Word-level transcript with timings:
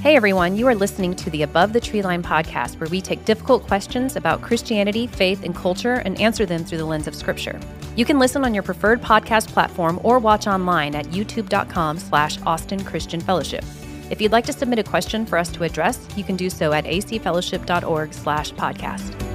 Hey 0.00 0.14
everyone, 0.14 0.56
you 0.56 0.68
are 0.68 0.76
listening 0.76 1.16
to 1.16 1.28
the 1.28 1.42
Above 1.42 1.72
the 1.72 1.80
Treeline 1.80 2.22
podcast, 2.22 2.78
where 2.78 2.88
we 2.88 3.00
take 3.00 3.24
difficult 3.24 3.66
questions 3.66 4.14
about 4.14 4.42
Christianity, 4.42 5.08
faith, 5.08 5.42
and 5.42 5.52
culture 5.52 5.94
and 5.94 6.18
answer 6.20 6.46
them 6.46 6.64
through 6.64 6.78
the 6.78 6.84
lens 6.84 7.08
of 7.08 7.16
Scripture. 7.16 7.58
You 7.96 8.04
can 8.04 8.20
listen 8.20 8.44
on 8.44 8.54
your 8.54 8.62
preferred 8.62 9.02
podcast 9.02 9.48
platform 9.48 10.00
or 10.04 10.20
watch 10.20 10.46
online 10.46 10.94
at 10.94 11.06
youtube.com 11.06 11.98
slash 11.98 12.38
Austin 12.46 12.84
Christian 12.84 13.20
Fellowship. 13.20 13.64
If 14.08 14.20
you'd 14.20 14.32
like 14.32 14.46
to 14.46 14.52
submit 14.52 14.78
a 14.78 14.84
question 14.84 15.26
for 15.26 15.36
us 15.36 15.50
to 15.50 15.64
address, 15.64 16.06
you 16.16 16.22
can 16.22 16.36
do 16.36 16.48
so 16.48 16.72
at 16.72 16.84
acfellowship.org 16.84 18.14
slash 18.14 18.52
podcast. 18.52 19.27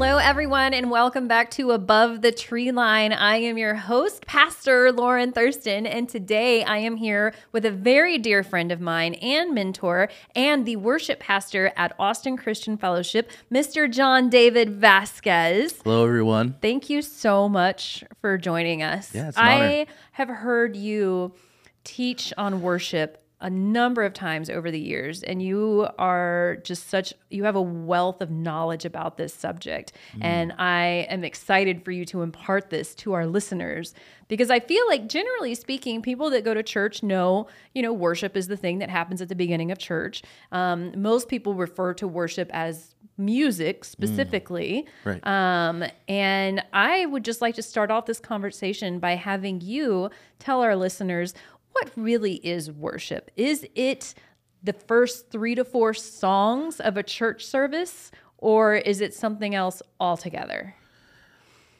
Hello, 0.00 0.18
everyone, 0.18 0.74
and 0.74 0.92
welcome 0.92 1.26
back 1.26 1.50
to 1.50 1.72
Above 1.72 2.22
the 2.22 2.30
Tree 2.30 2.70
Line. 2.70 3.12
I 3.12 3.38
am 3.38 3.58
your 3.58 3.74
host, 3.74 4.26
Pastor 4.26 4.92
Lauren 4.92 5.32
Thurston, 5.32 5.88
and 5.88 6.08
today 6.08 6.62
I 6.62 6.78
am 6.78 6.94
here 6.94 7.34
with 7.50 7.64
a 7.66 7.72
very 7.72 8.16
dear 8.16 8.44
friend 8.44 8.70
of 8.70 8.80
mine 8.80 9.14
and 9.14 9.52
mentor, 9.52 10.08
and 10.36 10.64
the 10.64 10.76
worship 10.76 11.18
pastor 11.18 11.72
at 11.76 11.96
Austin 11.98 12.36
Christian 12.36 12.76
Fellowship, 12.76 13.28
Mr. 13.52 13.90
John 13.90 14.30
David 14.30 14.70
Vasquez. 14.70 15.80
Hello, 15.82 16.04
everyone. 16.04 16.54
Thank 16.62 16.88
you 16.88 17.02
so 17.02 17.48
much 17.48 18.04
for 18.20 18.38
joining 18.38 18.84
us. 18.84 19.12
Yeah, 19.12 19.30
it's 19.30 19.36
an 19.36 19.44
I 19.44 19.80
honor. 19.80 19.90
have 20.12 20.28
heard 20.28 20.76
you 20.76 21.34
teach 21.82 22.32
on 22.38 22.62
worship 22.62 23.27
a 23.40 23.48
number 23.48 24.02
of 24.02 24.12
times 24.12 24.50
over 24.50 24.70
the 24.70 24.80
years 24.80 25.22
and 25.22 25.40
you 25.40 25.86
are 25.96 26.58
just 26.64 26.88
such 26.88 27.14
you 27.30 27.44
have 27.44 27.54
a 27.54 27.62
wealth 27.62 28.20
of 28.20 28.30
knowledge 28.30 28.84
about 28.84 29.16
this 29.16 29.32
subject. 29.32 29.92
And 30.20 30.52
I 30.58 31.06
am 31.08 31.22
excited 31.22 31.84
for 31.84 31.92
you 31.92 32.04
to 32.06 32.22
impart 32.22 32.70
this 32.70 32.94
to 32.96 33.12
our 33.12 33.26
listeners 33.26 33.94
because 34.26 34.50
I 34.50 34.58
feel 34.58 34.84
like 34.88 35.08
generally 35.08 35.54
speaking 35.54 36.02
people 36.02 36.30
that 36.30 36.44
go 36.44 36.52
to 36.52 36.64
church 36.64 37.02
know 37.02 37.46
you 37.74 37.82
know 37.82 37.92
worship 37.92 38.36
is 38.36 38.48
the 38.48 38.56
thing 38.56 38.78
that 38.78 38.90
happens 38.90 39.22
at 39.22 39.28
the 39.28 39.36
beginning 39.36 39.70
of 39.70 39.78
church. 39.78 40.22
Um, 40.50 41.00
most 41.00 41.28
people 41.28 41.54
refer 41.54 41.94
to 41.94 42.08
worship 42.08 42.50
as 42.52 42.96
music 43.16 43.84
specifically. 43.84 44.86
Right. 45.04 45.24
um, 45.26 45.84
and 46.08 46.64
I 46.72 47.06
would 47.06 47.24
just 47.24 47.40
like 47.40 47.54
to 47.56 47.62
start 47.62 47.90
off 47.90 48.06
this 48.06 48.20
conversation 48.20 48.98
by 48.98 49.16
having 49.16 49.60
you 49.60 50.10
tell 50.38 50.62
our 50.62 50.76
listeners 50.76 51.34
what 51.72 51.90
really 51.96 52.34
is 52.34 52.70
worship. 52.70 53.30
Is 53.36 53.66
it 53.74 54.14
the 54.62 54.72
first 54.72 55.30
three 55.30 55.54
to 55.54 55.64
four 55.64 55.94
songs 55.94 56.80
of 56.80 56.96
a 56.96 57.02
church 57.02 57.44
service, 57.44 58.10
or 58.38 58.74
is 58.74 59.00
it 59.00 59.14
something 59.14 59.54
else 59.54 59.82
altogether? 60.00 60.74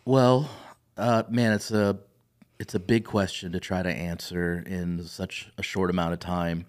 Well, 0.05 0.48
uh, 0.97 1.25
man, 1.28 1.53
it's 1.53 1.70
a 1.70 1.98
it's 2.59 2.75
a 2.75 2.81
big 2.81 3.05
question 3.05 3.53
to 3.53 3.61
try 3.61 3.83
to 3.83 3.91
answer 3.91 4.64
in 4.66 5.05
such 5.05 5.50
a 5.59 5.62
short 5.62 5.91
amount 5.91 6.12
of 6.12 6.19
time. 6.19 6.66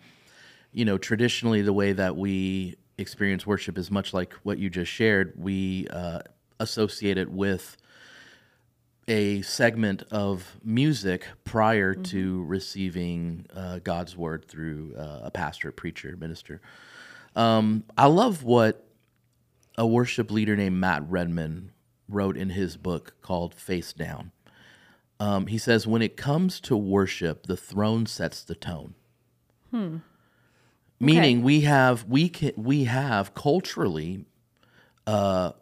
You 0.72 0.86
know, 0.86 0.97
traditionally, 0.97 1.62
the 1.62 1.73
way 1.73 1.94
that 1.94 2.16
we 2.16 2.75
experience 3.00 3.47
worship 3.47 3.78
is 3.78 3.90
much 3.90 4.14
like 4.14 4.34
what 4.44 4.59
you 4.59 4.70
just 4.70 4.92
shared. 4.92 5.34
We 5.36 5.88
uh, 5.88 6.20
associate 6.59 7.17
it 7.17 7.31
with 7.31 7.78
a 9.10 9.42
segment 9.42 10.04
of 10.12 10.58
music 10.64 11.26
prior 11.44 11.96
to 11.96 12.44
receiving 12.44 13.48
uh, 13.56 13.80
God's 13.80 14.16
word 14.16 14.46
through 14.48 14.94
uh, 14.96 15.22
a 15.24 15.32
pastor, 15.32 15.72
preacher, 15.72 16.16
minister. 16.16 16.62
Um, 17.36 17.84
I 17.98 18.06
love 18.06 18.44
what 18.44 18.86
a 19.78 19.88
worship 19.88 20.30
leader 20.30 20.56
named 20.56 20.78
Matt 20.78 21.04
Redman 21.10 21.72
wrote 22.08 22.38
in 22.38 22.52
his 22.52 22.78
book 22.78 23.16
called 23.22 23.56
Face 23.56 23.94
Down. 23.94 24.32
Um, 25.20 25.48
he 25.48 25.58
says, 25.58 25.88
When 25.88 26.03
it 26.03 26.16
comes 26.16 26.59
to 26.62 26.78
worship, 26.78 27.48
the 27.48 27.58
throne 27.58 28.06
sets 28.06 28.44
the 28.44 28.56
tone. 28.56 28.94
Hmm. 29.72 29.98
Meaning 31.00 31.44
we 31.44 31.62
have 31.62 32.03
we 32.06 32.28
can 32.28 32.52
we 32.58 32.84
have 32.84 33.34
culturally 33.34 34.25
uh, 35.08 35.53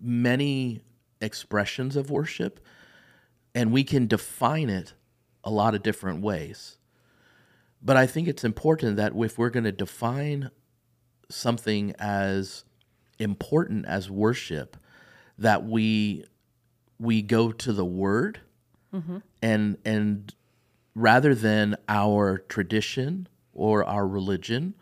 many 0.00 0.82
expressions 1.20 1.96
of 1.96 2.10
worship, 2.10 2.60
and 3.54 3.72
we 3.72 3.84
can 3.84 4.06
define 4.06 4.68
it 4.70 4.94
a 5.44 5.50
lot 5.50 5.74
of 5.74 5.82
different 5.82 6.20
ways. 6.22 6.76
But 7.82 7.96
I 7.96 8.06
think 8.06 8.28
it's 8.28 8.44
important 8.44 8.96
that 8.96 9.12
if 9.16 9.38
we're 9.38 9.50
going 9.50 9.64
to 9.64 9.72
define 9.72 10.50
something 11.30 11.94
as 11.98 12.64
important 13.18 13.86
as 13.86 14.10
worship 14.10 14.76
that 15.38 15.64
we 15.64 16.24
we 16.98 17.22
go 17.22 17.52
to 17.52 17.72
the 17.72 17.84
word 17.84 18.40
and 19.42 19.76
and 19.84 20.34
rather 20.94 21.34
than 21.34 21.76
our 21.88 22.38
tradition 22.38 23.28
or 23.52 23.84
our 23.84 24.06
religion 24.06 24.74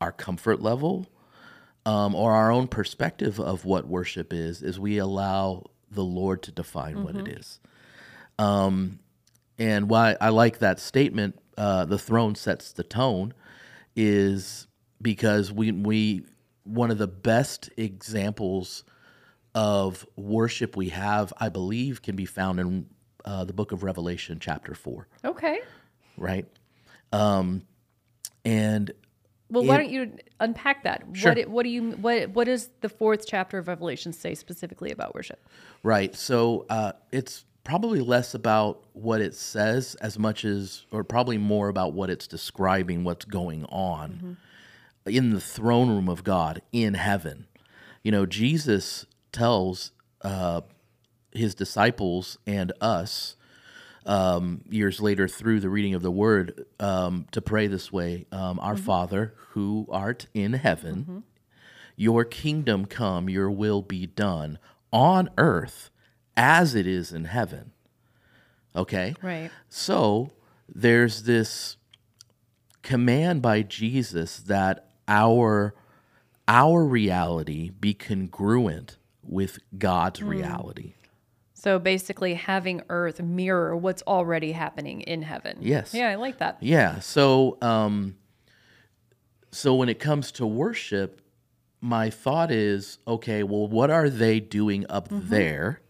our 0.00 0.12
comfort 0.12 0.60
level 0.60 1.06
um, 1.86 2.14
or 2.14 2.32
our 2.32 2.50
own 2.52 2.68
perspective 2.68 3.40
of 3.40 3.64
what 3.64 3.86
worship 3.88 4.32
is 4.32 4.62
is 4.62 4.78
we 4.78 4.98
allow 4.98 5.64
the 5.96 6.04
lord 6.04 6.42
to 6.44 6.52
define 6.52 7.02
what 7.02 7.16
it 7.16 7.26
is 7.26 7.58
um, 8.38 9.00
and 9.58 9.88
why 9.88 10.16
I 10.20 10.28
like 10.28 10.58
that 10.58 10.78
statement, 10.78 11.38
uh, 11.56 11.86
the 11.86 11.98
throne 11.98 12.34
sets 12.34 12.72
the 12.72 12.82
tone, 12.82 13.32
is 13.96 14.66
because 15.00 15.50
we 15.50 15.72
we 15.72 16.24
one 16.64 16.90
of 16.90 16.98
the 16.98 17.06
best 17.06 17.70
examples 17.78 18.84
of 19.54 20.06
worship 20.16 20.76
we 20.76 20.90
have, 20.90 21.32
I 21.40 21.48
believe, 21.48 22.02
can 22.02 22.14
be 22.16 22.26
found 22.26 22.60
in 22.60 22.86
uh, 23.24 23.44
the 23.44 23.54
book 23.54 23.72
of 23.72 23.82
Revelation, 23.82 24.38
chapter 24.38 24.74
four, 24.74 25.08
Okay. 25.24 25.60
right? 26.18 26.44
Um, 27.12 27.62
and 28.44 28.90
Well, 29.48 29.64
why 29.64 29.76
don't 29.76 29.90
you 29.90 30.12
unpack 30.40 30.82
that? 30.82 31.04
Sure. 31.12 31.34
What 31.34 31.48
what 31.48 31.62
do 31.62 31.68
you 31.68 31.92
what 31.92 32.30
what 32.30 32.44
does 32.46 32.70
the 32.80 32.88
fourth 32.88 33.26
chapter 33.26 33.58
of 33.58 33.68
Revelation 33.68 34.12
say 34.12 34.34
specifically 34.34 34.90
about 34.90 35.14
worship? 35.14 35.38
Right. 35.82 36.14
So 36.16 36.66
uh, 36.68 36.92
it's 37.12 37.44
probably 37.66 38.00
less 38.00 38.32
about 38.32 38.84
what 38.92 39.20
it 39.20 39.34
says 39.34 39.96
as 39.96 40.18
much 40.18 40.44
as, 40.44 40.86
or 40.92 41.02
probably 41.02 41.36
more 41.36 41.68
about 41.68 41.92
what 41.92 42.08
it's 42.08 42.28
describing, 42.28 43.02
what's 43.02 43.24
going 43.24 43.64
on 43.64 44.36
in 45.04 45.30
the 45.30 45.40
throne 45.40 45.88
room 45.88 46.08
of 46.08 46.22
God 46.22 46.62
in 46.72 46.94
heaven. 46.94 47.46
You 48.04 48.12
know, 48.12 48.24
Jesus 48.24 49.04
tells 49.32 49.90
uh, 50.22 50.60
his 51.32 51.54
disciples 51.54 52.38
and 52.46 52.72
us 52.80 53.35
um, 54.06 54.62
years 54.70 55.00
later 55.00 55.28
through 55.28 55.60
the 55.60 55.68
reading 55.68 55.94
of 55.94 56.02
the 56.02 56.10
word 56.10 56.64
um, 56.80 57.26
to 57.32 57.42
pray 57.42 57.66
this 57.66 57.92
way 57.92 58.26
um, 58.32 58.58
Our 58.60 58.76
Father, 58.76 59.34
who 59.50 59.86
art 59.90 60.26
in 60.32 60.54
heaven, 60.54 61.24
your 61.96 62.24
kingdom 62.24 62.86
come, 62.86 63.28
your 63.28 63.50
will 63.50 63.82
be 63.82 64.06
done 64.06 64.58
on 64.92 65.28
earth 65.36 65.90
as 66.36 66.74
it 66.74 66.86
is 66.86 67.12
in 67.12 67.24
heaven. 67.24 67.72
Okay? 68.74 69.14
Right. 69.22 69.50
So 69.68 70.30
there's 70.72 71.24
this 71.24 71.76
command 72.82 73.42
by 73.42 73.62
Jesus 73.62 74.38
that 74.38 74.90
our 75.08 75.74
our 76.48 76.84
reality 76.84 77.70
be 77.70 77.92
congruent 77.92 78.98
with 79.22 79.58
God's 79.76 80.22
reality. 80.22 80.94
So 81.66 81.80
basically, 81.80 82.34
having 82.34 82.82
Earth 82.88 83.20
mirror 83.20 83.76
what's 83.76 84.00
already 84.02 84.52
happening 84.52 85.00
in 85.00 85.22
heaven. 85.22 85.58
Yes. 85.60 85.92
Yeah, 85.92 86.10
I 86.10 86.14
like 86.14 86.38
that. 86.38 86.58
Yeah. 86.60 87.00
So, 87.00 87.58
um, 87.60 88.14
so 89.50 89.74
when 89.74 89.88
it 89.88 89.98
comes 89.98 90.30
to 90.32 90.46
worship, 90.46 91.20
my 91.80 92.08
thought 92.08 92.52
is, 92.52 92.98
okay, 93.08 93.42
well, 93.42 93.66
what 93.66 93.90
are 93.90 94.08
they 94.08 94.38
doing 94.38 94.86
up 94.88 95.08
there 95.10 95.80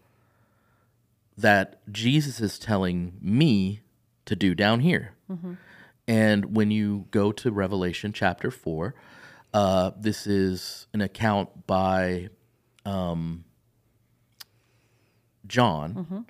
that 1.37 1.79
Jesus 1.91 2.39
is 2.39 2.57
telling 2.57 3.13
me 3.21 3.81
to 4.25 4.35
do 4.35 4.55
down 4.55 4.79
here? 4.79 5.13
And 6.07 6.55
when 6.55 6.71
you 6.71 7.05
go 7.11 7.31
to 7.33 7.51
Revelation 7.51 8.13
chapter 8.13 8.49
four, 8.49 8.95
uh, 9.53 9.91
this 9.95 10.25
is 10.25 10.87
an 10.91 11.01
account 11.01 11.67
by 11.67 12.29
um, 12.83 13.43
John 15.47 16.25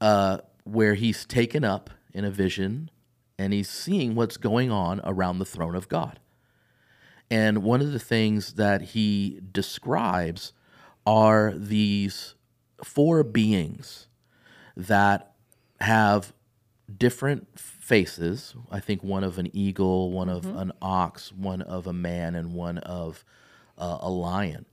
uh, 0.00 0.38
where 0.64 0.94
he's 0.94 1.24
taken 1.24 1.64
up 1.64 1.90
in 2.12 2.24
a 2.24 2.30
vision 2.30 2.90
and 3.38 3.52
he's 3.52 3.70
seeing 3.70 4.14
what's 4.14 4.36
going 4.36 4.70
on 4.70 5.00
around 5.04 5.38
the 5.38 5.44
throne 5.44 5.74
of 5.76 5.88
God. 5.88 6.18
And 7.30 7.62
one 7.62 7.80
of 7.80 7.92
the 7.92 7.98
things 7.98 8.54
that 8.54 8.80
he 8.82 9.40
describes 9.52 10.52
are 11.06 11.52
these 11.54 12.34
four 12.82 13.22
beings 13.22 14.08
that 14.76 15.32
have 15.80 16.32
different 16.96 17.58
faces. 17.58 18.54
I 18.70 18.80
think 18.80 19.02
one 19.02 19.24
of 19.24 19.38
an 19.38 19.54
eagle, 19.54 20.10
one 20.10 20.28
of 20.28 20.46
an 20.46 20.72
ox, 20.80 21.32
one 21.32 21.62
of 21.62 21.86
a 21.86 21.92
man, 21.92 22.34
and 22.34 22.52
one 22.52 22.78
of 22.78 23.24
uh, 23.76 23.98
a 24.00 24.10
lion. 24.10 24.64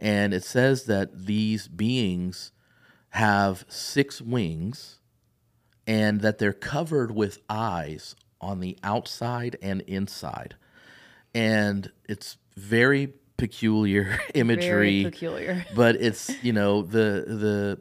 And 0.00 0.34
it 0.34 0.44
says 0.44 0.84
that 0.84 1.26
these 1.26 1.68
beings 1.68 2.52
have 3.14 3.64
six 3.68 4.20
wings 4.20 4.98
and 5.86 6.20
that 6.22 6.38
they're 6.38 6.52
covered 6.52 7.12
with 7.12 7.38
eyes 7.48 8.16
on 8.40 8.58
the 8.58 8.76
outside 8.82 9.56
and 9.62 9.82
inside. 9.82 10.56
And 11.32 11.92
it's 12.08 12.38
very 12.56 13.14
peculiar 13.36 14.18
imagery. 14.34 15.02
Very 15.02 15.12
peculiar. 15.12 15.66
but 15.76 15.94
it's, 15.94 16.42
you 16.42 16.52
know, 16.52 16.82
the 16.82 17.24
the 17.26 17.80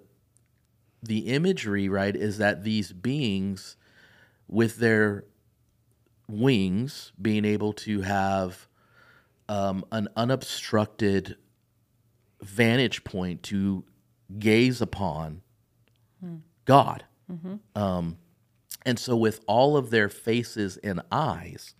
the 1.02 1.34
imagery, 1.34 1.90
right, 1.90 2.16
is 2.16 2.38
that 2.38 2.64
these 2.64 2.94
beings 2.94 3.76
with 4.48 4.78
their 4.78 5.26
wings 6.30 7.12
being 7.20 7.44
able 7.44 7.74
to 7.74 8.02
have 8.02 8.68
um, 9.50 9.84
an 9.92 10.10
unobstructed 10.16 11.38
vantage 12.40 13.04
point 13.04 13.42
to 13.42 13.84
gaze 14.40 14.82
upon 14.82 15.42
God. 16.66 17.04
Um, 17.76 18.18
and 18.86 19.00
so, 19.00 19.16
with 19.16 19.42
all 19.48 19.78
of 19.78 19.90
their 19.90 20.10
faces 20.10 20.78
and 20.78 21.02
eyes, 21.12 21.74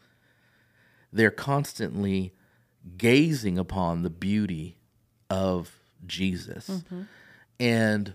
they're 1.12 1.32
constantly 1.32 2.34
gazing 2.98 3.58
upon 3.58 4.02
the 4.04 4.10
beauty 4.10 4.78
of 5.30 5.80
Jesus. 6.06 6.84
And 7.60 8.14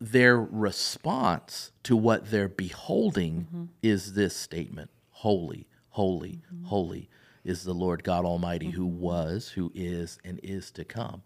their 0.00 0.38
response 0.40 1.72
to 1.82 1.96
what 1.96 2.30
they're 2.30 2.48
beholding 2.48 3.46
is 3.82 4.14
this 4.14 4.36
statement 4.36 4.90
Holy, 5.10 5.66
holy, 5.90 6.40
holy 6.64 7.08
is 7.44 7.64
the 7.64 7.72
Lord 7.74 8.04
God 8.04 8.24
Almighty 8.24 8.70
who 8.70 8.86
was, 8.86 9.48
who 9.50 9.72
is, 9.74 10.18
and 10.24 10.38
is 10.42 10.70
to 10.72 10.84
come. 10.84 11.22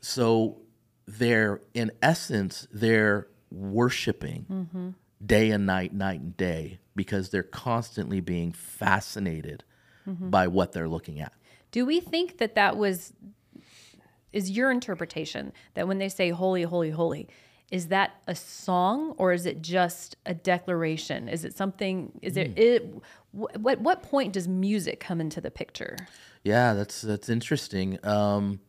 So 0.00 0.62
they're, 1.06 1.60
in 1.74 1.92
essence, 2.02 2.66
they're 2.72 3.28
worshiping 3.50 4.94
day 5.24 5.50
and 5.50 5.66
night, 5.66 5.92
night 5.92 6.20
and 6.20 6.36
day, 6.36 6.78
because 6.94 7.30
they're 7.30 7.42
constantly 7.42 8.20
being 8.20 8.52
fascinated 8.52 9.64
by 10.06 10.46
what 10.46 10.72
they're 10.72 10.88
looking 10.88 11.20
at. 11.20 11.32
Do 11.72 11.84
we 11.84 12.00
think 12.00 12.38
that 12.38 12.54
that 12.54 12.76
was 12.76 13.12
is 14.32 14.50
your 14.50 14.70
interpretation 14.70 15.52
that 15.74 15.88
when 15.88 15.98
they 15.98 16.08
say 16.08 16.30
holy 16.30 16.62
holy 16.62 16.90
holy 16.90 17.28
is 17.70 17.88
that 17.88 18.20
a 18.26 18.34
song 18.34 19.14
or 19.16 19.32
is 19.32 19.46
it 19.46 19.60
just 19.60 20.16
a 20.26 20.34
declaration? 20.34 21.28
Is 21.28 21.44
it 21.44 21.56
something 21.56 22.12
is 22.22 22.36
it, 22.36 22.56
it 22.56 22.84
wh- 23.32 23.54
what 23.56 23.80
what 23.80 24.02
point 24.02 24.32
does 24.32 24.46
music 24.46 25.00
come 25.00 25.20
into 25.20 25.40
the 25.40 25.50
picture? 25.50 25.96
Yeah, 26.44 26.74
that's 26.74 27.00
that's 27.02 27.28
interesting. 27.28 27.98
Um, 28.04 28.60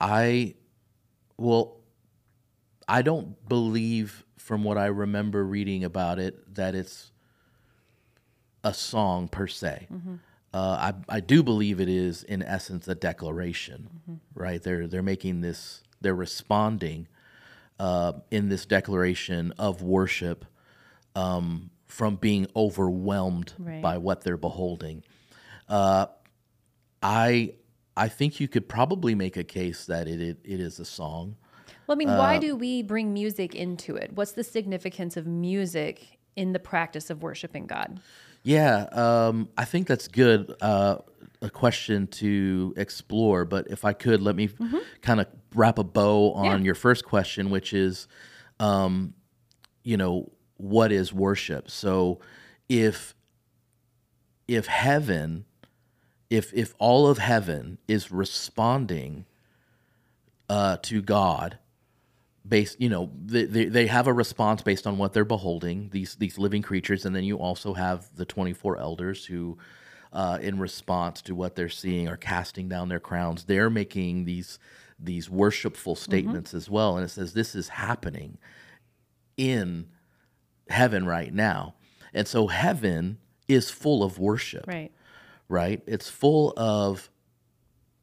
I 0.00 0.54
well, 1.40 1.78
I 2.86 3.02
don't 3.02 3.48
believe 3.48 4.24
from 4.36 4.62
what 4.62 4.76
I 4.76 4.86
remember 4.86 5.44
reading 5.44 5.84
about 5.84 6.18
it 6.18 6.54
that 6.56 6.74
it's 6.74 7.10
a 8.62 8.74
song 8.74 9.28
per 9.28 9.46
se. 9.46 9.88
Uh, 10.52 10.92
I 11.08 11.16
I 11.16 11.20
do 11.20 11.42
believe 11.42 11.80
it 11.80 11.88
is 11.88 12.22
in 12.24 12.42
essence 12.42 12.88
a 12.88 12.94
declaration, 12.94 13.88
right? 14.34 14.62
They're 14.62 14.86
they're 14.86 15.02
making 15.02 15.40
this 15.40 15.82
they're 16.00 16.14
responding 16.14 17.06
uh, 17.78 18.12
in 18.30 18.48
this 18.48 18.66
declaration 18.66 19.52
of 19.58 19.82
worship 19.82 20.44
um, 21.14 21.70
from 21.86 22.16
being 22.16 22.46
overwhelmed 22.54 23.52
Right. 23.58 23.80
by 23.82 23.98
what 23.98 24.22
they're 24.22 24.36
beholding. 24.36 25.02
Uh, 25.68 26.06
I 27.02 27.54
I 27.96 28.08
think 28.08 28.40
you 28.40 28.48
could 28.48 28.68
probably 28.68 29.14
make 29.14 29.36
a 29.36 29.44
case 29.44 29.86
that 29.86 30.08
it 30.08 30.20
it, 30.20 30.38
it 30.44 30.60
is 30.60 30.78
a 30.80 30.84
song. 30.84 31.36
Well, 31.86 31.96
I 31.96 31.98
mean, 31.98 32.16
why 32.16 32.38
do 32.38 32.54
we 32.54 32.82
bring 32.82 33.12
music 33.12 33.54
into 33.54 33.96
it? 33.96 34.12
What's 34.14 34.32
the 34.32 34.44
significance 34.44 35.16
of 35.16 35.26
music 35.26 36.18
in 36.36 36.52
the 36.52 36.60
practice 36.60 37.10
of 37.10 37.22
worshiping 37.22 37.66
God? 37.66 38.00
Yeah, 38.44 38.84
um, 38.92 39.48
I 39.58 39.64
think 39.64 39.86
that's 39.88 40.06
good. 40.08 40.54
Uh, 40.60 40.98
a 41.42 41.50
question 41.50 42.06
to 42.06 42.74
explore, 42.76 43.44
but 43.44 43.66
if 43.70 43.84
I 43.84 43.92
could, 43.92 44.22
let 44.22 44.36
me 44.36 44.50
kind 45.02 45.20
of 45.20 45.26
wrap 45.54 45.78
a 45.78 45.84
bow 45.84 46.32
on 46.34 46.44
Yeah. 46.44 46.56
your 46.58 46.74
first 46.74 47.04
question, 47.04 47.50
which 47.50 47.72
is, 47.72 48.06
um, 48.60 49.14
you 49.82 49.96
know, 49.96 50.30
what 50.58 50.92
is 50.92 51.12
worship? 51.12 51.70
So, 51.70 52.20
if 52.68 53.14
if 54.46 54.66
heaven, 54.66 55.44
if 56.30 56.54
if 56.54 56.74
all 56.78 57.08
of 57.08 57.18
heaven 57.18 57.78
is 57.86 58.10
responding 58.10 59.26
uh, 60.48 60.78
to 60.82 61.02
God, 61.02 61.58
based 62.46 62.80
you 62.80 62.88
know 62.88 63.10
they, 63.24 63.44
they, 63.44 63.64
they 63.66 63.86
have 63.88 64.06
a 64.06 64.12
response 64.12 64.62
based 64.62 64.86
on 64.86 64.96
what 64.96 65.12
they're 65.12 65.24
beholding 65.24 65.90
these 65.90 66.14
these 66.14 66.38
living 66.38 66.62
creatures. 66.62 67.04
And 67.04 67.14
then 67.14 67.24
you 67.24 67.38
also 67.38 67.74
have 67.74 68.08
the 68.14 68.24
24 68.24 68.78
elders 68.78 69.26
who 69.26 69.58
uh, 70.12 70.38
in 70.40 70.58
response 70.58 71.20
to 71.22 71.34
what 71.34 71.56
they're 71.56 71.68
seeing 71.68 72.08
are 72.08 72.16
casting 72.16 72.68
down 72.68 72.88
their 72.88 73.00
crowns. 73.00 73.44
They're 73.44 73.70
making 73.70 74.24
these 74.24 74.58
these 74.98 75.28
worshipful 75.28 75.96
statements 75.96 76.52
as 76.54 76.68
well. 76.68 76.96
And 76.96 77.04
it 77.04 77.08
says 77.08 77.32
this 77.32 77.54
is 77.54 77.68
happening 77.68 78.38
in 79.36 79.88
heaven 80.68 81.06
right 81.06 81.32
now. 81.32 81.74
And 82.12 82.28
so 82.28 82.48
heaven 82.48 83.18
is 83.48 83.70
full 83.70 84.02
of 84.02 84.18
worship. 84.18 84.66
Right. 84.66 84.92
Right? 85.50 85.82
It's 85.86 86.08
full 86.08 86.54
of 86.56 87.10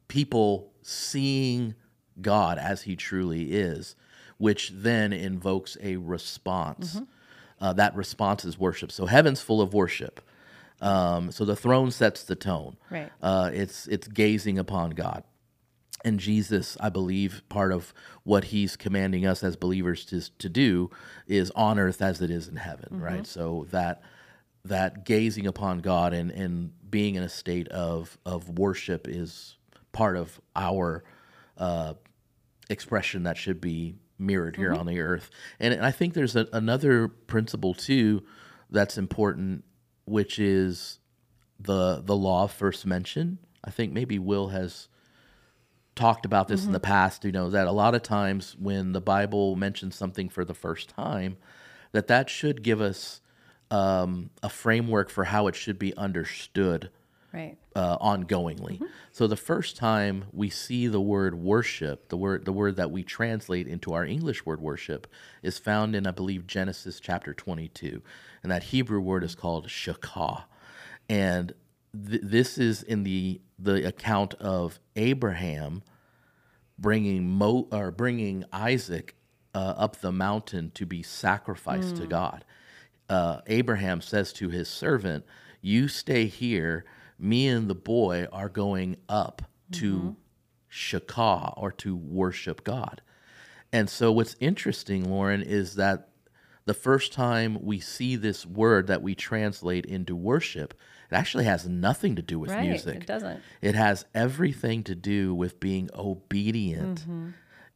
people 0.06 0.70
seeing 0.82 1.74
God 2.20 2.58
as 2.58 2.82
He 2.82 2.94
truly 2.94 3.52
is, 3.52 3.96
which 4.36 4.70
then 4.72 5.12
invokes 5.12 5.76
a 5.82 5.96
response. 5.96 7.00
Uh, 7.60 7.72
that 7.72 7.96
response 7.96 8.44
is 8.44 8.56
worship. 8.58 8.92
So 8.92 9.06
heaven's 9.06 9.40
full 9.40 9.60
of 9.60 9.74
worship. 9.74 10.20
Um, 10.80 11.32
so 11.32 11.44
the 11.44 11.56
throne 11.56 11.90
sets 11.90 12.22
the 12.22 12.36
tone. 12.36 12.76
Right. 12.88 13.10
Uh, 13.20 13.50
it's 13.52 13.88
it's 13.88 14.06
gazing 14.06 14.58
upon 14.58 14.90
God. 14.90 15.24
And 16.04 16.20
Jesus, 16.20 16.76
I 16.78 16.90
believe, 16.90 17.42
part 17.48 17.72
of 17.72 17.92
what 18.22 18.44
he's 18.44 18.76
commanding 18.76 19.26
us 19.26 19.42
as 19.42 19.56
believers 19.56 20.04
to, 20.06 20.30
to 20.38 20.48
do 20.48 20.90
is 21.26 21.50
on 21.56 21.80
earth 21.80 22.00
as 22.00 22.20
it 22.20 22.30
is 22.30 22.46
in 22.46 22.54
heaven, 22.54 23.00
right? 23.00 23.26
So 23.26 23.66
that 23.72 24.00
that 24.64 25.04
gazing 25.04 25.46
upon 25.46 25.78
God 25.78 26.12
and, 26.12 26.30
and 26.30 26.72
being 26.90 27.14
in 27.14 27.22
a 27.22 27.28
state 27.28 27.68
of, 27.68 28.18
of 28.26 28.58
worship 28.58 29.06
is 29.08 29.56
part 29.92 30.16
of 30.16 30.40
our 30.54 31.04
uh, 31.56 31.94
expression 32.68 33.24
that 33.24 33.36
should 33.36 33.60
be 33.60 33.96
mirrored 34.18 34.56
here 34.56 34.72
on 34.72 34.86
the 34.86 35.00
earth. 35.00 35.30
And, 35.60 35.72
and 35.72 35.84
I 35.84 35.90
think 35.90 36.14
there's 36.14 36.36
a, 36.36 36.48
another 36.52 37.08
principle 37.08 37.74
too 37.74 38.24
that's 38.70 38.98
important, 38.98 39.64
which 40.04 40.38
is 40.38 40.98
the 41.60 42.02
the 42.04 42.16
law 42.16 42.44
of 42.44 42.52
first 42.52 42.86
mention. 42.86 43.38
I 43.64 43.70
think 43.70 43.92
maybe 43.92 44.18
Will 44.18 44.48
has 44.48 44.88
talked 45.94 46.24
about 46.24 46.48
this 46.48 46.64
in 46.64 46.72
the 46.72 46.80
past. 46.80 47.24
You 47.24 47.32
know 47.32 47.50
that 47.50 47.66
a 47.66 47.72
lot 47.72 47.94
of 47.94 48.02
times 48.02 48.56
when 48.58 48.92
the 48.92 49.00
Bible 49.00 49.56
mentions 49.56 49.96
something 49.96 50.28
for 50.28 50.44
the 50.44 50.54
first 50.54 50.88
time, 50.88 51.36
that 51.92 52.08
that 52.08 52.30
should 52.30 52.62
give 52.62 52.80
us 52.80 53.20
um, 53.70 54.30
a 54.42 54.48
framework 54.48 55.10
for 55.10 55.24
how 55.24 55.46
it 55.46 55.54
should 55.54 55.78
be 55.78 55.94
understood 55.96 56.90
Right. 57.32 57.58
uh, 57.76 57.98
ongoingly. 57.98 58.80
So 59.12 59.26
the 59.26 59.36
first 59.36 59.76
time 59.76 60.24
we 60.32 60.48
see 60.48 60.86
the 60.86 61.00
word 61.00 61.34
worship, 61.34 62.08
the 62.08 62.16
word 62.16 62.46
the 62.46 62.52
word 62.52 62.76
that 62.76 62.90
we 62.90 63.02
translate 63.02 63.66
into 63.68 63.92
our 63.92 64.04
English 64.04 64.46
word 64.46 64.60
worship, 64.60 65.06
is 65.42 65.58
found 65.58 65.94
in 65.94 66.06
I 66.06 66.10
believe 66.12 66.46
Genesis 66.46 67.00
chapter 67.00 67.34
twenty 67.34 67.68
two, 67.68 68.00
and 68.42 68.50
that 68.50 68.64
Hebrew 68.64 69.00
word 69.00 69.22
is 69.24 69.34
called 69.34 69.66
shakah, 69.68 70.44
and 71.08 71.52
th- 72.08 72.22
this 72.24 72.56
is 72.56 72.82
in 72.82 73.02
the 73.02 73.40
the 73.58 73.86
account 73.86 74.32
of 74.34 74.80
Abraham 74.96 75.82
bringing 76.78 77.28
Mo 77.28 77.68
or 77.72 77.90
bringing 77.90 78.44
Isaac 78.52 79.16
uh, 79.54 79.74
up 79.76 79.96
the 79.96 80.12
mountain 80.12 80.70
to 80.74 80.86
be 80.86 81.02
sacrificed 81.02 81.96
to 81.96 82.06
God. 82.06 82.44
Uh, 83.08 83.40
Abraham 83.46 84.00
says 84.00 84.32
to 84.34 84.48
his 84.48 84.68
servant, 84.68 85.24
"You 85.60 85.88
stay 85.88 86.26
here. 86.26 86.84
Me 87.18 87.48
and 87.48 87.68
the 87.68 87.74
boy 87.74 88.26
are 88.32 88.48
going 88.48 88.96
up 89.08 89.42
to 89.72 89.94
mm-hmm. 89.94 90.10
Shakah 90.70 91.54
or 91.56 91.72
to 91.72 91.96
worship 91.96 92.64
God." 92.64 93.02
And 93.72 93.88
so, 93.90 94.12
what's 94.12 94.36
interesting, 94.40 95.10
Lauren, 95.10 95.42
is 95.42 95.74
that 95.76 96.08
the 96.68 96.74
first 96.74 97.12
time 97.14 97.58
we 97.62 97.80
see 97.80 98.14
this 98.14 98.44
word 98.44 98.88
that 98.88 99.02
we 99.02 99.14
translate 99.14 99.86
into 99.86 100.14
worship, 100.14 100.74
it 101.10 101.14
actually 101.14 101.44
has 101.44 101.66
nothing 101.66 102.16
to 102.16 102.22
do 102.22 102.38
with 102.38 102.50
Right. 102.50 102.68
music. 102.68 102.96
It 102.96 103.06
doesn't. 103.06 103.40
It 103.62 103.74
has 103.74 104.04
everything 104.14 104.84
to 104.84 104.94
do 104.94 105.34
with 105.34 105.60
being 105.60 105.88
obedient 105.94 107.00
mm-hmm. 107.00 107.30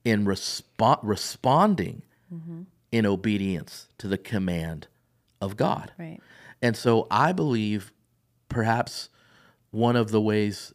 in 0.05 0.27
respo- 0.27 1.01
responding 1.03 2.03
mm-hmm. 2.33 2.63
in 2.91 3.07
obedience 3.07 3.89
to 3.97 4.09
the 4.09 4.19
command 4.19 4.89
of 5.43 5.57
God. 5.57 5.93
Right. 5.99 6.21
And 6.63 6.77
so 6.77 7.07
I 7.11 7.33
believe 7.33 7.93
perhaps 8.49 9.09
one 9.71 9.97
of 9.97 10.11
the 10.11 10.21
ways 10.21 10.73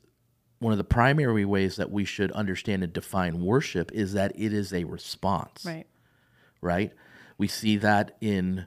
one 0.59 0.71
of 0.73 0.77
the 0.79 0.83
primary 0.83 1.45
ways 1.45 1.75
that 1.75 1.91
we 1.91 2.03
should 2.03 2.31
understand 2.31 2.83
and 2.83 2.91
define 2.91 3.41
worship 3.41 3.91
is 3.93 4.13
that 4.13 4.31
it 4.35 4.51
is 4.51 4.73
a 4.73 4.83
response 4.85 5.63
Right. 5.63 5.85
right? 6.61 6.91
We 7.37 7.47
see 7.47 7.77
that 7.77 8.17
in 8.21 8.65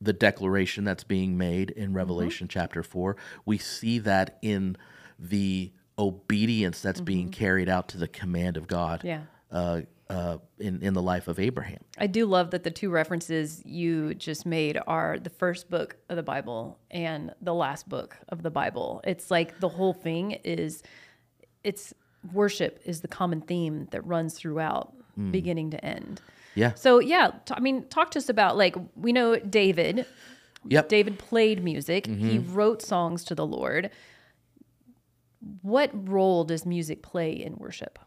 the 0.00 0.12
declaration 0.12 0.82
that's 0.82 1.04
being 1.04 1.38
made 1.38 1.70
in 1.70 1.92
Revelation 1.92 2.48
chapter 2.48 2.82
4. 2.82 3.16
We 3.46 3.56
see 3.56 4.00
that 4.00 4.38
in 4.42 4.76
the 5.16 5.72
obedience 5.96 6.80
that's 6.82 7.00
being 7.00 7.28
carried 7.30 7.68
out 7.68 7.88
to 7.90 7.98
the 7.98 8.08
command 8.08 8.56
of 8.56 8.66
God 8.66 9.02
Yeah. 9.04 9.22
uh, 9.52 9.82
uh, 10.10 10.38
in, 10.58 10.82
in 10.82 10.94
the 10.94 11.02
life 11.02 11.28
of 11.28 11.38
Abraham. 11.38 11.80
I 11.98 12.06
do 12.06 12.26
love 12.26 12.50
that 12.52 12.62
the 12.64 12.70
two 12.70 12.90
references 12.90 13.62
you 13.64 14.14
just 14.14 14.46
made 14.46 14.78
are 14.86 15.18
the 15.18 15.30
first 15.30 15.68
book 15.70 15.96
of 16.08 16.16
the 16.16 16.22
Bible 16.22 16.78
and 16.90 17.34
the 17.40 17.54
last 17.54 17.88
book 17.88 18.16
of 18.28 18.42
the 18.42 18.50
Bible. 18.50 19.00
It's 19.04 19.30
like 19.30 19.60
the 19.60 19.68
whole 19.68 19.92
thing 19.92 20.32
is 20.44 20.82
it's 21.62 21.92
worship 22.32 22.80
is 22.84 23.00
the 23.00 23.08
common 23.08 23.40
theme 23.42 23.86
that 23.90 24.02
runs 24.02 24.34
throughout 24.34 24.94
beginning 25.30 25.70
to 25.72 25.84
end. 25.84 26.20
Yeah. 26.54 26.74
So 26.74 27.00
yeah, 27.00 27.32
t- 27.44 27.54
I 27.56 27.60
mean 27.60 27.88
talk 27.88 28.12
to 28.12 28.18
us 28.20 28.28
about 28.28 28.56
like 28.56 28.76
we 28.94 29.12
know 29.12 29.36
David 29.36 30.06
Yep. 30.66 30.88
David 30.88 31.18
played 31.18 31.62
music. 31.62 32.06
He 32.06 32.38
wrote 32.38 32.82
songs 32.82 33.24
to 33.24 33.34
the 33.34 33.46
Lord. 33.46 33.90
What 35.62 35.90
role 36.08 36.44
does 36.44 36.66
music 36.66 37.02
play 37.02 37.32
in 37.32 37.56
worship? 37.56 37.98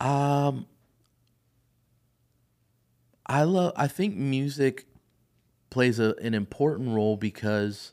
Um, 0.00 0.66
I 3.28 3.42
love. 3.42 3.72
I 3.76 3.88
think 3.88 4.16
music 4.16 4.86
plays 5.70 5.98
a, 5.98 6.14
an 6.22 6.34
important 6.34 6.94
role 6.94 7.16
because, 7.16 7.92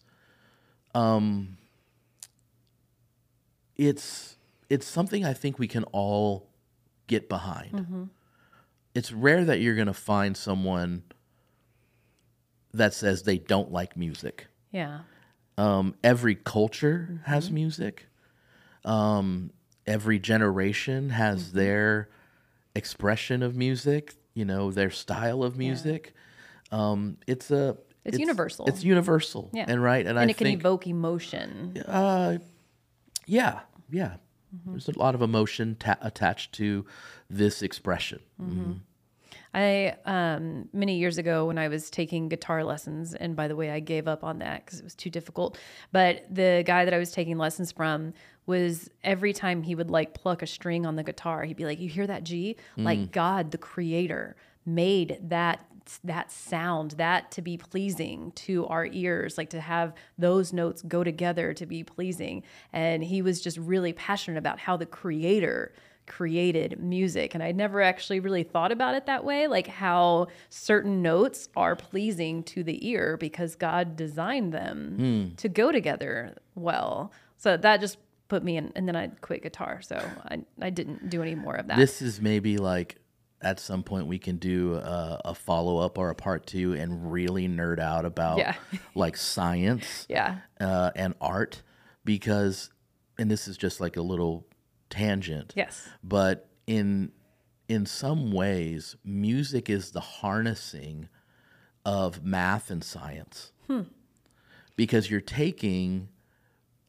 um, 0.93 1.57
it's 3.75 4.37
it's 4.69 4.87
something 4.87 5.25
I 5.25 5.33
think 5.33 5.59
we 5.59 5.67
can 5.67 5.83
all 5.85 6.47
get 7.07 7.27
behind. 7.29 8.09
It's 8.93 9.11
rare 9.11 9.43
that 9.45 9.59
you're 9.59 9.75
going 9.75 9.87
to 9.87 9.93
find 9.93 10.37
someone 10.37 11.03
that 12.73 12.93
says 12.93 13.23
they 13.23 13.37
don't 13.37 13.71
like 13.71 13.97
music. 13.97 14.47
Yeah. 14.71 14.99
Um, 15.57 15.95
every 16.03 16.35
culture 16.35 17.21
has 17.25 17.51
music. 17.51 18.07
Um, 18.83 19.51
every 19.85 20.19
generation 20.19 21.09
has 21.09 21.51
their 21.53 22.09
expression 22.73 23.43
of 23.43 23.55
music. 23.55 24.15
You 24.35 24.45
know, 24.45 24.69
their 24.69 24.91
style 24.91 25.41
of 25.43 25.57
music. 25.57 26.13
Um, 26.71 27.17
it's 27.25 27.49
a 27.49 27.77
It's 28.03 28.19
universal. 28.19 28.65
It's 28.67 28.83
universal. 28.83 29.49
Yeah. 29.53 29.65
And 29.67 29.81
right. 29.81 30.05
And, 30.05 30.19
And 30.19 30.19
I 30.19 30.31
it 30.31 30.37
can 30.37 30.45
think, 30.45 30.59
evoke 30.59 30.85
emotion. 30.87 31.81
uh, 31.87 32.37
yeah, 33.25 33.61
yeah. 33.89 34.17
Mm-hmm. 34.55 34.71
There's 34.71 34.87
a 34.89 34.99
lot 34.99 35.15
of 35.15 35.21
emotion 35.21 35.75
ta- 35.79 35.97
attached 36.01 36.53
to 36.53 36.85
this 37.29 37.61
expression. 37.63 38.19
Mm-hmm. 38.41 38.73
I 39.53 39.95
um, 40.05 40.67
many 40.73 40.97
years 40.97 41.17
ago 41.17 41.45
when 41.47 41.57
I 41.57 41.69
was 41.69 41.89
taking 41.89 42.27
guitar 42.27 42.63
lessons, 42.63 43.15
and 43.15 43.35
by 43.37 43.47
the 43.47 43.55
way, 43.55 43.71
I 43.71 43.79
gave 43.79 44.05
up 44.07 44.23
on 44.23 44.39
that 44.39 44.65
because 44.65 44.79
it 44.79 44.83
was 44.83 44.95
too 44.95 45.09
difficult. 45.09 45.57
But 45.93 46.25
the 46.29 46.63
guy 46.65 46.83
that 46.83 46.93
I 46.93 46.97
was 46.97 47.11
taking 47.11 47.37
lessons 47.37 47.71
from 47.71 48.13
was 48.45 48.89
every 49.03 49.33
time 49.33 49.63
he 49.63 49.75
would 49.75 49.89
like 49.89 50.13
pluck 50.13 50.41
a 50.41 50.47
string 50.47 50.85
on 50.85 50.95
the 50.95 51.03
guitar, 51.03 51.43
he'd 51.43 51.57
be 51.57 51.65
like, 51.65 51.79
"You 51.79 51.89
hear 51.89 52.07
that 52.07 52.23
G? 52.23 52.57
Like 52.77 52.99
mm. 52.99 53.11
God, 53.11 53.51
the 53.51 53.57
Creator, 53.57 54.35
made 54.65 55.19
that." 55.21 55.65
that 56.03 56.31
sound 56.31 56.91
that 56.91 57.31
to 57.31 57.41
be 57.41 57.57
pleasing 57.57 58.31
to 58.31 58.65
our 58.67 58.87
ears 58.91 59.37
like 59.37 59.51
to 59.51 59.61
have 59.61 59.93
those 60.17 60.51
notes 60.51 60.81
go 60.81 61.03
together 61.03 61.53
to 61.53 61.65
be 61.65 61.83
pleasing 61.83 62.43
and 62.73 63.03
he 63.03 63.21
was 63.21 63.41
just 63.41 63.57
really 63.57 63.93
passionate 63.93 64.37
about 64.37 64.57
how 64.57 64.75
the 64.75 64.85
creator 64.85 65.73
created 66.07 66.79
music 66.79 67.33
and 67.33 67.43
i 67.43 67.51
never 67.51 67.81
actually 67.81 68.19
really 68.19 68.43
thought 68.43 68.71
about 68.71 68.95
it 68.95 69.05
that 69.05 69.23
way 69.23 69.47
like 69.47 69.67
how 69.67 70.27
certain 70.49 71.01
notes 71.01 71.49
are 71.55 71.75
pleasing 71.75 72.43
to 72.43 72.63
the 72.63 72.87
ear 72.87 73.17
because 73.17 73.55
god 73.55 73.95
designed 73.95 74.53
them 74.53 74.95
hmm. 74.97 75.35
to 75.35 75.49
go 75.49 75.71
together 75.71 76.35
well 76.55 77.11
so 77.37 77.57
that 77.57 77.79
just 77.79 77.97
put 78.27 78.43
me 78.43 78.57
in 78.57 78.71
and 78.75 78.87
then 78.87 78.95
i 78.95 79.07
quit 79.07 79.43
guitar. 79.43 79.81
So 79.81 79.97
i, 80.29 80.39
I 80.61 80.69
didn't 80.69 81.09
do 81.09 81.21
any 81.21 81.35
more 81.35 81.55
of 81.55 81.67
that. 81.67 81.77
This 81.77 82.01
is 82.01 82.19
maybe 82.21 82.57
like 82.57 82.97
at 83.41 83.59
some 83.59 83.83
point 83.83 84.07
we 84.07 84.17
can 84.17 84.37
do 84.37 84.75
a, 84.75 85.21
a 85.25 85.35
follow 85.35 85.77
up 85.77 85.97
or 85.97 86.09
a 86.09 86.15
part 86.15 86.47
two 86.47 86.73
and 86.73 87.11
really 87.11 87.47
nerd 87.47 87.79
out 87.79 88.05
about 88.05 88.37
Yeah. 88.39 88.55
like 88.95 89.17
science 89.17 90.05
yeah. 90.09 90.39
uh, 90.59 90.91
and 90.95 91.13
art 91.21 91.61
because, 92.03 92.71
and 93.19 93.29
this 93.29 93.47
is 93.47 93.57
just 93.57 93.79
like 93.81 93.97
a 93.97 94.01
little 94.01 94.47
tangent. 94.89 95.53
yes. 95.55 95.87
But 96.03 96.49
in 96.65 97.11
in 97.67 97.85
some 97.85 98.31
ways, 98.31 98.95
music 99.03 99.69
is 99.69 99.91
the 99.91 99.99
harnessing 99.99 101.09
of 101.83 102.23
math 102.23 102.69
and 102.71 102.83
science. 102.83 103.51
Because 104.75 105.09
you're 105.09 105.21
taking 105.21 106.09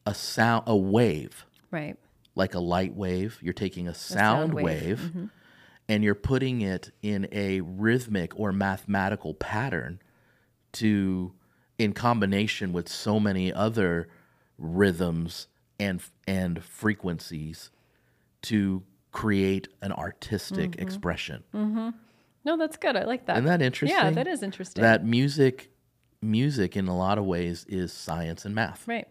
a 0.07 0.13
sound, 0.13 0.63
a 0.67 0.75
wave, 0.75 1.45
right 1.71 1.95
like 2.35 2.53
a 2.53 2.59
light 2.59 2.95
wave. 2.95 3.39
You're 3.41 3.53
taking 3.53 3.87
a 3.87 3.93
sound, 3.93 4.51
sound 4.51 4.53
wave. 4.53 4.65
wave, 5.13 5.29
and 5.89 6.03
you're 6.03 6.15
putting 6.15 6.61
it 6.61 6.91
in 7.01 7.27
a 7.31 7.61
rhythmic 7.61 8.37
or 8.39 8.51
mathematical 8.51 9.33
pattern 9.33 9.99
to, 10.73 11.33
in 11.79 11.93
combination 11.93 12.73
with 12.73 12.87
so 12.89 13.19
many 13.19 13.51
other 13.53 14.07
rhythms 14.57 15.47
and 15.79 16.01
and 16.27 16.63
frequencies, 16.63 17.69
to 18.43 18.83
create 19.11 19.67
an 19.81 19.91
artistic 19.91 20.71
Mm-hmm. 20.71 20.81
expression. 20.81 21.43
no 21.53 22.57
that's 22.57 22.77
good 22.77 22.95
i 22.95 23.03
like 23.03 23.25
that 23.25 23.37
Isn't 23.37 23.45
that 23.45 23.61
interesting? 23.61 23.97
yeah 23.97 24.09
that 24.11 24.27
is 24.27 24.43
interesting 24.43 24.81
That 24.83 25.03
music, 25.05 25.71
music 26.21 26.75
in 26.77 26.87
a 26.87 26.95
lot 26.95 27.17
of 27.17 27.25
ways 27.25 27.65
is 27.67 27.91
science 27.93 28.45
and 28.45 28.53
math. 28.55 28.87
Right. 28.87 29.07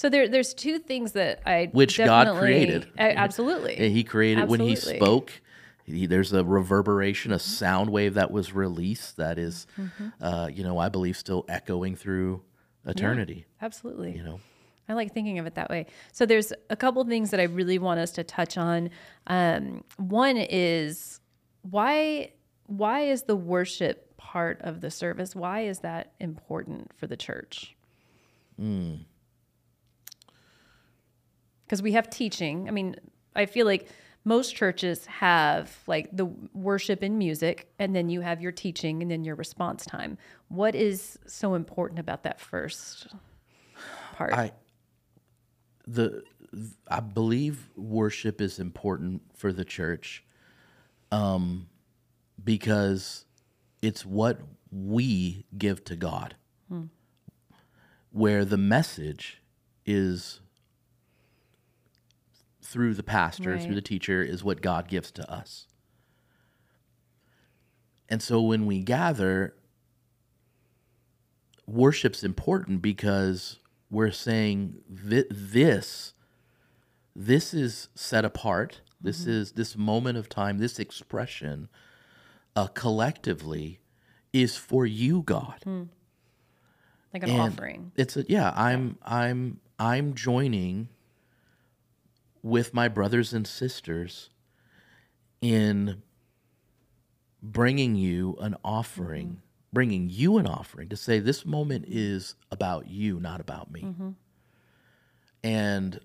So 0.00 0.08
there, 0.08 0.28
there's 0.28 0.54
two 0.54 0.78
things 0.78 1.12
that 1.12 1.42
I 1.44 1.68
Which 1.72 1.98
God 1.98 2.38
created. 2.38 2.88
A- 2.96 3.18
absolutely. 3.18 3.90
He 3.90 4.02
created 4.02 4.48
when 4.48 4.58
he 4.60 4.74
spoke. 4.74 5.30
He, 5.84 6.06
there's 6.06 6.32
a 6.32 6.42
reverberation, 6.42 7.32
a 7.32 7.38
sound 7.38 7.90
wave 7.90 8.14
that 8.14 8.30
was 8.30 8.54
released 8.54 9.18
that 9.18 9.38
is, 9.38 9.66
Mm-hmm. 9.78 10.24
uh, 10.24 10.46
you 10.46 10.64
know, 10.64 10.78
I 10.78 10.88
believe 10.88 11.18
still 11.18 11.44
echoing 11.50 11.96
through 11.96 12.40
eternity. 12.86 13.44
Absolutely. 13.60 14.16
You 14.16 14.22
know, 14.22 14.40
I 14.88 14.94
like 14.94 15.12
thinking 15.12 15.38
of 15.38 15.44
it 15.44 15.56
that 15.56 15.68
way. 15.68 15.84
So 16.12 16.24
there's 16.24 16.50
a 16.70 16.76
couple 16.76 17.04
things 17.04 17.30
that 17.32 17.38
I 17.38 17.42
really 17.42 17.78
want 17.78 18.00
us 18.00 18.12
to 18.12 18.24
touch 18.24 18.56
on. 18.56 18.88
Um, 19.26 19.84
one 19.98 20.38
is 20.38 21.20
why 21.60 22.32
why 22.64 23.00
is 23.02 23.24
the 23.24 23.36
worship 23.36 24.16
part 24.16 24.62
of 24.62 24.80
the 24.80 24.90
service? 24.90 25.36
Why 25.36 25.60
is 25.64 25.80
that 25.80 26.14
important 26.20 26.90
for 26.96 27.06
the 27.06 27.18
church? 27.18 27.76
Because 31.70 31.82
we 31.82 31.92
have 31.92 32.10
teaching. 32.10 32.66
I 32.66 32.72
mean, 32.72 32.96
I 33.36 33.46
feel 33.46 33.64
like 33.64 33.88
most 34.24 34.56
churches 34.56 35.06
have 35.06 35.78
like 35.86 36.08
the 36.10 36.24
worship 36.52 37.00
and 37.00 37.16
music, 37.16 37.72
and 37.78 37.94
then 37.94 38.10
you 38.10 38.22
have 38.22 38.40
your 38.40 38.50
teaching, 38.50 39.02
and 39.02 39.08
then 39.08 39.22
your 39.22 39.36
response 39.36 39.86
time. 39.86 40.18
What 40.48 40.74
is 40.74 41.16
so 41.26 41.54
important 41.54 42.00
about 42.00 42.24
that 42.24 42.40
first 42.40 43.06
part? 44.16 44.32
I 44.32 44.50
the 45.86 46.24
I 46.88 46.98
believe 46.98 47.70
worship 47.76 48.40
is 48.40 48.58
important 48.58 49.22
for 49.36 49.52
the 49.52 49.64
church, 49.64 50.24
um, 51.12 51.68
because 52.42 53.26
it's 53.80 54.04
what 54.04 54.40
we 54.72 55.44
give 55.56 55.84
to 55.84 55.94
God. 55.94 56.34
Where 58.10 58.44
the 58.44 58.58
message 58.58 59.40
is 59.86 60.40
through 62.70 62.94
the 62.94 63.02
pastor, 63.02 63.50
Right. 63.52 63.62
through 63.62 63.74
the 63.74 63.82
teacher, 63.82 64.22
is 64.22 64.44
what 64.44 64.62
God 64.62 64.86
gives 64.88 65.10
to 65.12 65.28
us. 65.30 65.66
And 68.08 68.22
so 68.22 68.40
when 68.40 68.64
we 68.66 68.80
gather, 68.82 69.54
worship's 71.66 72.24
important 72.24 72.82
because 72.82 73.58
we're 73.90 74.10
saying 74.10 74.76
thi- 75.08 75.24
this 75.30 76.14
this 77.14 77.52
is 77.54 77.88
set 77.94 78.24
apart 78.24 78.80
this 79.00 79.26
is 79.26 79.52
this 79.52 79.76
moment 79.76 80.16
of 80.18 80.28
time 80.28 80.58
this 80.58 80.78
expression 80.80 81.68
uh, 82.56 82.66
collectively 82.68 83.80
is 84.32 84.56
for 84.56 84.84
you 84.86 85.22
god 85.22 85.60
like 87.14 87.22
an 87.22 87.30
and 87.30 87.40
offering. 87.40 87.92
it's 87.96 88.16
a 88.16 88.24
yeah 88.28 88.52
i'm 88.56 88.96
i'm 89.02 89.60
i'm 89.78 90.14
joining 90.14 90.88
with 92.42 92.72
my 92.74 92.88
brothers 92.88 93.32
and 93.32 93.46
sisters 93.46 94.30
in 95.40 96.02
bringing 97.42 97.94
you 97.94 98.36
an 98.40 98.54
offering 98.64 99.40
bringing 99.72 100.10
you 100.10 100.36
an 100.36 100.46
offering 100.46 100.88
to 100.88 100.96
say 100.96 101.18
this 101.20 101.46
moment 101.46 101.84
is 101.88 102.34
about 102.50 102.88
you 102.88 103.20
not 103.20 103.40
about 103.40 103.70
me 103.70 103.86
and 105.42 106.00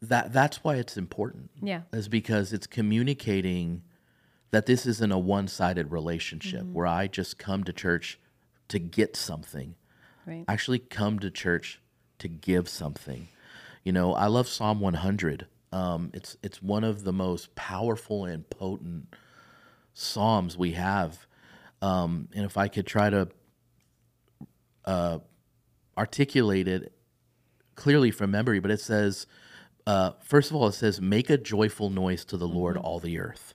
that 0.00 0.32
that's 0.32 0.62
why 0.62 0.76
it's 0.76 0.96
important. 0.96 1.50
Yeah. 1.60 1.82
Is 1.92 2.08
because 2.08 2.52
it's 2.52 2.66
communicating 2.66 3.82
that 4.50 4.66
this 4.66 4.86
isn't 4.86 5.12
a 5.12 5.18
one-sided 5.18 5.90
relationship 5.90 6.62
Mm-hmm. 6.62 6.72
where 6.72 6.86
I 6.86 7.06
just 7.08 7.38
come 7.38 7.64
to 7.64 7.72
church 7.72 8.18
to 8.68 8.78
get 8.78 9.16
something. 9.16 9.74
Right. 10.26 10.44
I 10.46 10.52
actually 10.52 10.78
come 10.78 11.18
to 11.18 11.30
church 11.30 11.80
to 12.20 12.28
give 12.28 12.68
something. 12.68 13.28
You 13.88 13.92
know, 13.92 14.12
I 14.12 14.26
love 14.26 14.48
Psalm 14.48 14.80
100. 14.80 15.46
Um, 15.72 16.10
it's 16.12 16.36
it's 16.42 16.62
one 16.62 16.84
of 16.84 17.04
the 17.04 17.12
most 17.12 17.54
powerful 17.54 18.26
and 18.26 18.44
potent 18.50 19.14
psalms 19.94 20.58
we 20.58 20.72
have. 20.72 21.26
Um, 21.80 22.28
and 22.34 22.44
if 22.44 22.58
I 22.58 22.68
could 22.68 22.86
try 22.86 23.08
to 23.08 23.28
uh, 24.84 25.20
articulate 25.96 26.68
it 26.68 26.92
clearly 27.76 28.10
from 28.10 28.30
memory, 28.30 28.58
but 28.58 28.70
it 28.70 28.80
says, 28.80 29.26
uh, 29.86 30.10
first 30.22 30.50
of 30.50 30.56
all, 30.56 30.66
it 30.66 30.74
says, 30.74 31.00
"Make 31.00 31.30
a 31.30 31.38
joyful 31.38 31.88
noise 31.88 32.26
to 32.26 32.36
the 32.36 32.46
Lord, 32.46 32.76
all 32.76 32.98
the 32.98 33.18
earth." 33.18 33.54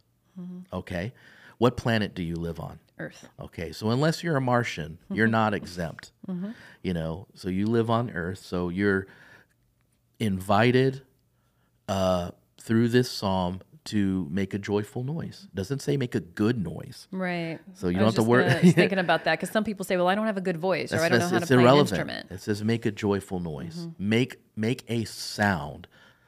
Okay, 0.74 1.14
what 1.60 1.78
planet 1.78 2.16
do 2.16 2.24
you 2.24 2.38
live 2.38 2.60
on? 2.60 2.80
Earth. 2.98 3.30
Okay, 3.40 3.72
so 3.72 3.92
unless 3.92 4.24
you're 4.24 4.38
a 4.38 4.42
Martian, 4.42 4.98
you're 5.12 5.28
not 5.28 5.54
exempt. 5.54 6.12
You 6.82 6.96
know, 6.96 7.28
so 7.36 7.50
you 7.50 7.68
live 7.68 7.92
on 7.92 8.10
Earth, 8.10 8.40
so 8.40 8.70
you're 8.70 9.06
invited 10.20 11.02
uh, 11.88 12.32
through 12.62 12.90
this 12.90 13.10
psalm 13.12 13.62
to 13.86 14.28
make 14.32 14.54
a 14.54 14.58
joyful 14.58 15.04
noise. 15.04 15.48
Doesn't 15.54 15.82
say 15.82 15.98
make 15.98 16.16
a 16.16 16.22
good 16.22 16.64
noise. 16.64 17.08
Right. 17.12 17.60
So 17.74 17.90
you 17.90 17.96
don't 17.98 18.06
have 18.06 18.16
to 18.16 18.24
worry- 18.24 18.50
thinking 18.72 19.00
about 19.00 19.26
that 19.26 19.38
because 19.38 19.50
some 19.50 19.66
people 19.66 19.84
say, 19.84 19.98
"Well, 19.98 20.08
I 20.08 20.16
don't 20.16 20.26
have 20.26 20.38
a 20.38 20.42
good 20.42 20.58
voice, 20.58 20.94
or 20.94 21.02
I 21.02 21.10
don't 21.10 21.20
know 21.20 21.28
how 21.28 21.40
to 21.40 21.46
play 21.46 21.56
irrelevant. 21.58 21.92
an 21.92 21.96
instrument." 22.10 22.32
It 22.32 22.42
says 22.42 22.64
make 22.64 22.86
a 22.86 22.92
joyful 22.92 23.40
noise. 23.42 23.80
Mm-hmm. 23.80 24.10
Make 24.10 24.38
make 24.56 24.84
a 24.88 25.04
sound 25.06 25.88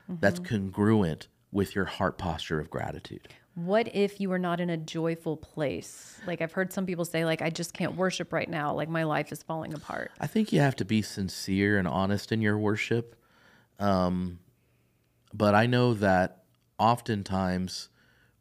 that's 0.09 0.39
Mm-hmm. 0.39 0.55
congruent 0.55 1.27
with 1.51 1.73
your 1.75 1.85
heart 1.85 2.17
posture 2.17 2.59
of 2.59 2.69
gratitude. 2.69 3.29
What 3.55 3.87
if 3.95 4.19
you 4.19 4.27
were 4.29 4.37
not 4.37 4.59
in 4.59 4.69
a 4.69 4.75
joyful 4.75 5.37
place? 5.37 6.19
Like 6.27 6.41
I've 6.41 6.51
heard 6.51 6.73
some 6.73 6.85
people 6.85 7.05
say, 7.05 7.23
"Like 7.23 7.41
I 7.41 7.49
just 7.49 7.73
can't 7.73 7.95
worship 7.95 8.33
right 8.33 8.49
now. 8.49 8.73
Like 8.73 8.89
my 8.89 9.03
life 9.03 9.31
is 9.31 9.41
falling 9.43 9.73
apart." 9.73 10.11
I 10.19 10.27
think 10.27 10.51
you 10.51 10.59
have 10.59 10.75
to 10.75 10.83
be 10.85 11.01
sincere 11.01 11.77
and 11.77 11.87
honest 11.87 12.33
in 12.33 12.41
your 12.41 12.57
worship. 12.57 13.15
Um, 13.79 14.39
but 15.33 15.53
I 15.55 15.65
know 15.65 15.93
that 15.95 16.43
oftentimes 16.79 17.89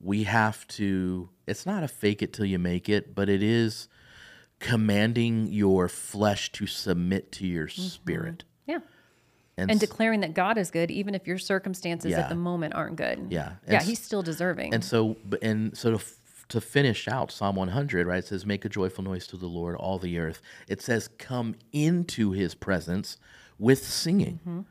we 0.01 0.25
have 0.25 0.67
to, 0.69 1.31
it's 1.47 1.67
not 1.67 1.83
a 1.83 1.89
fake 1.89 2.23
it 2.23 2.33
till 2.33 2.45
you 2.45 2.59
make 2.59 2.89
it, 2.89 3.15
but 3.15 3.29
it 3.29 3.43
is 3.43 3.89
commanding 4.61 5.47
your 5.53 5.89
flesh 5.89 6.53
to 6.53 6.67
submit 6.67 7.33
to 7.33 7.47
your 7.47 7.69
spirit. 7.69 8.45
Yeah. 8.67 8.79
And, 9.57 9.71
And 9.71 9.79
declaring 9.81 10.21
that 10.21 10.35
God 10.35 10.59
is 10.59 10.71
good, 10.71 10.91
even 10.91 11.15
if 11.15 11.27
your 11.27 11.39
circumstances 11.39 12.11
Yeah. 12.13 12.21
at 12.21 12.29
the 12.29 12.35
moment 12.35 12.75
aren't 12.75 12.97
good. 12.97 13.27
Yeah. 13.31 13.51
Yeah, 13.51 13.55
And 13.67 13.75
s- 13.77 13.87
He's 13.87 14.03
still 14.03 14.23
deserving. 14.23 14.75
And 14.75 14.85
so, 14.85 15.17
and 15.43 15.77
so 15.77 15.91
to, 15.91 15.97
f- 15.97 16.47
to 16.49 16.61
finish 16.61 17.07
out 17.09 17.31
Psalm 17.31 17.57
100, 17.57 18.07
right? 18.07 18.19
It 18.19 18.27
says, 18.27 18.45
"Make 18.45 18.65
a 18.65 18.69
joyful 18.69 19.05
noise 19.05 19.27
to 19.29 19.37
the 19.37 19.47
Lord, 19.47 19.77
all 19.77 19.99
the 19.99 20.19
earth." 20.19 20.43
It 20.69 20.83
says, 20.83 21.09
"Come 21.19 21.55
into 21.73 22.33
His 22.33 22.55
presence 22.55 23.17
with 23.59 23.85
singing." 23.85 24.67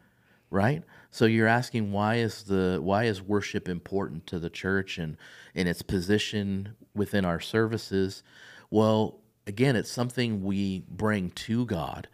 Right. 0.53 0.83
So 1.09 1.25
you're 1.25 1.47
asking 1.47 1.91
why 1.91 2.17
is 2.17 2.43
the 2.43 2.79
why 2.79 3.05
is 3.05 3.23
worship 3.23 3.67
important 3.67 4.27
to 4.27 4.37
the 4.37 4.51
church 4.51 4.99
and 4.99 5.17
in 5.55 5.65
its 5.65 5.81
position 5.81 6.75
within 6.93 7.25
our 7.25 7.39
services? 7.39 8.21
Well, 8.69 9.19
again, 9.47 9.75
it's 9.75 9.91
something 9.91 10.43
we 10.43 10.85
bring 10.87 11.31
to 11.31 11.65
God. 11.65 12.07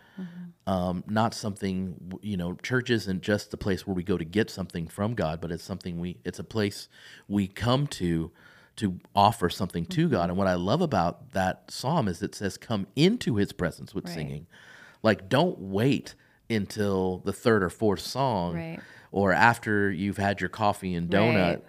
Um, 0.68 1.04
not 1.08 1.34
something 1.34 2.14
you 2.22 2.38
know. 2.38 2.54
Church 2.56 2.90
isn't 2.90 3.24
just 3.24 3.52
the 3.52 3.58
place 3.58 3.86
where 3.86 3.94
we 3.94 4.04
go 4.04 4.18
to 4.18 4.26
get 4.26 4.50
something 4.50 4.88
from 4.88 5.16
God, 5.16 5.42
but 5.42 5.52
it's 5.52 5.64
something 5.64 6.00
we. 6.00 6.18
It's 6.24 6.40
a 6.40 6.44
place 6.44 6.88
we 7.28 7.48
come 7.48 7.88
to 7.88 8.32
to 8.78 9.00
offer 9.14 9.50
something 9.50 9.86
to 9.88 10.08
God. 10.08 10.30
And 10.30 10.38
what 10.38 10.48
I 10.48 10.54
love 10.54 10.82
about 10.82 11.32
that 11.32 11.72
psalm 11.72 12.08
is 12.08 12.22
it 12.22 12.36
says, 12.36 12.56
"Come 12.58 12.88
into 12.96 13.36
His 13.36 13.52
presence 13.52 13.94
with 13.94 14.06
Right. 14.06 14.14
singing." 14.14 14.48
Like, 15.02 15.28
don't 15.28 15.60
wait 15.60 16.16
until 16.50 17.20
the 17.20 17.34
third 17.34 17.64
or 17.64 17.70
fourth 17.70 18.02
song, 18.02 18.56
Right. 18.56 18.80
or 19.12 19.32
after 19.34 19.92
you've 19.92 20.18
had 20.18 20.40
your 20.42 20.50
coffee 20.50 20.94
and 20.96 21.10
donut. 21.10 21.36
Right. 21.56 21.64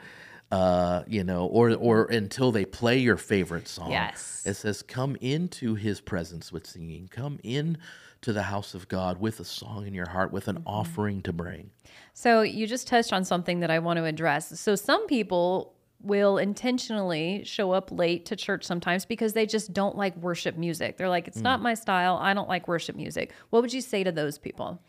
Uh, 0.53 1.05
you 1.07 1.23
know, 1.23 1.47
or 1.47 1.71
or 1.77 2.07
until 2.07 2.51
they 2.51 2.65
play 2.65 2.99
your 2.99 3.17
favorite 3.17 3.69
song. 3.69 3.93
Yes. 3.93 4.43
It 4.45 4.55
says, 4.55 4.83
"Come 4.83 5.17
into 5.21 5.77
His 5.77 6.01
presence 6.01 6.51
with 6.51 6.67
singing. 6.67 7.07
Come 7.09 7.39
in 7.45 7.79
to 8.23 8.33
the 8.33 8.43
house 8.43 8.75
of 8.75 8.89
God 8.89 9.21
with 9.21 9.39
a 9.39 9.45
song 9.45 9.87
in 9.87 9.95
your 9.95 10.09
heart, 10.09 10.33
with 10.33 10.49
an 10.49 10.57
Mm-hmm. 10.57 10.67
offering 10.69 11.23
to 11.23 11.33
bring." 11.33 11.71
So 12.15 12.43
you 12.43 12.67
just 12.67 12.89
touched 12.89 13.13
on 13.13 13.25
something 13.25 13.61
that 13.61 13.71
I 13.71 13.79
want 13.79 13.99
to 13.99 14.05
address. 14.07 14.59
So 14.59 14.75
some 14.75 15.07
people 15.07 15.73
will 16.03 16.39
intentionally 16.39 17.43
show 17.45 17.73
up 17.73 17.91
late 17.93 18.27
to 18.27 18.37
church 18.37 18.65
sometimes 18.65 19.05
because 19.05 19.33
they 19.35 19.45
just 19.47 19.73
don't 19.73 19.97
like 19.97 20.17
worship 20.17 20.57
music. 20.57 20.97
They're 20.97 21.09
like, 21.09 21.29
it's 21.29 21.39
Mm. 21.39 21.43
not 21.43 21.63
my 21.63 21.75
style. 21.75 22.17
I 22.21 22.33
don't 22.35 22.49
like 22.49 22.67
worship 22.69 22.97
music. 22.97 23.33
What 23.51 23.63
would 23.63 23.73
you 23.73 23.81
say 23.83 24.03
to 24.05 24.13
those 24.13 24.39
people? 24.39 24.81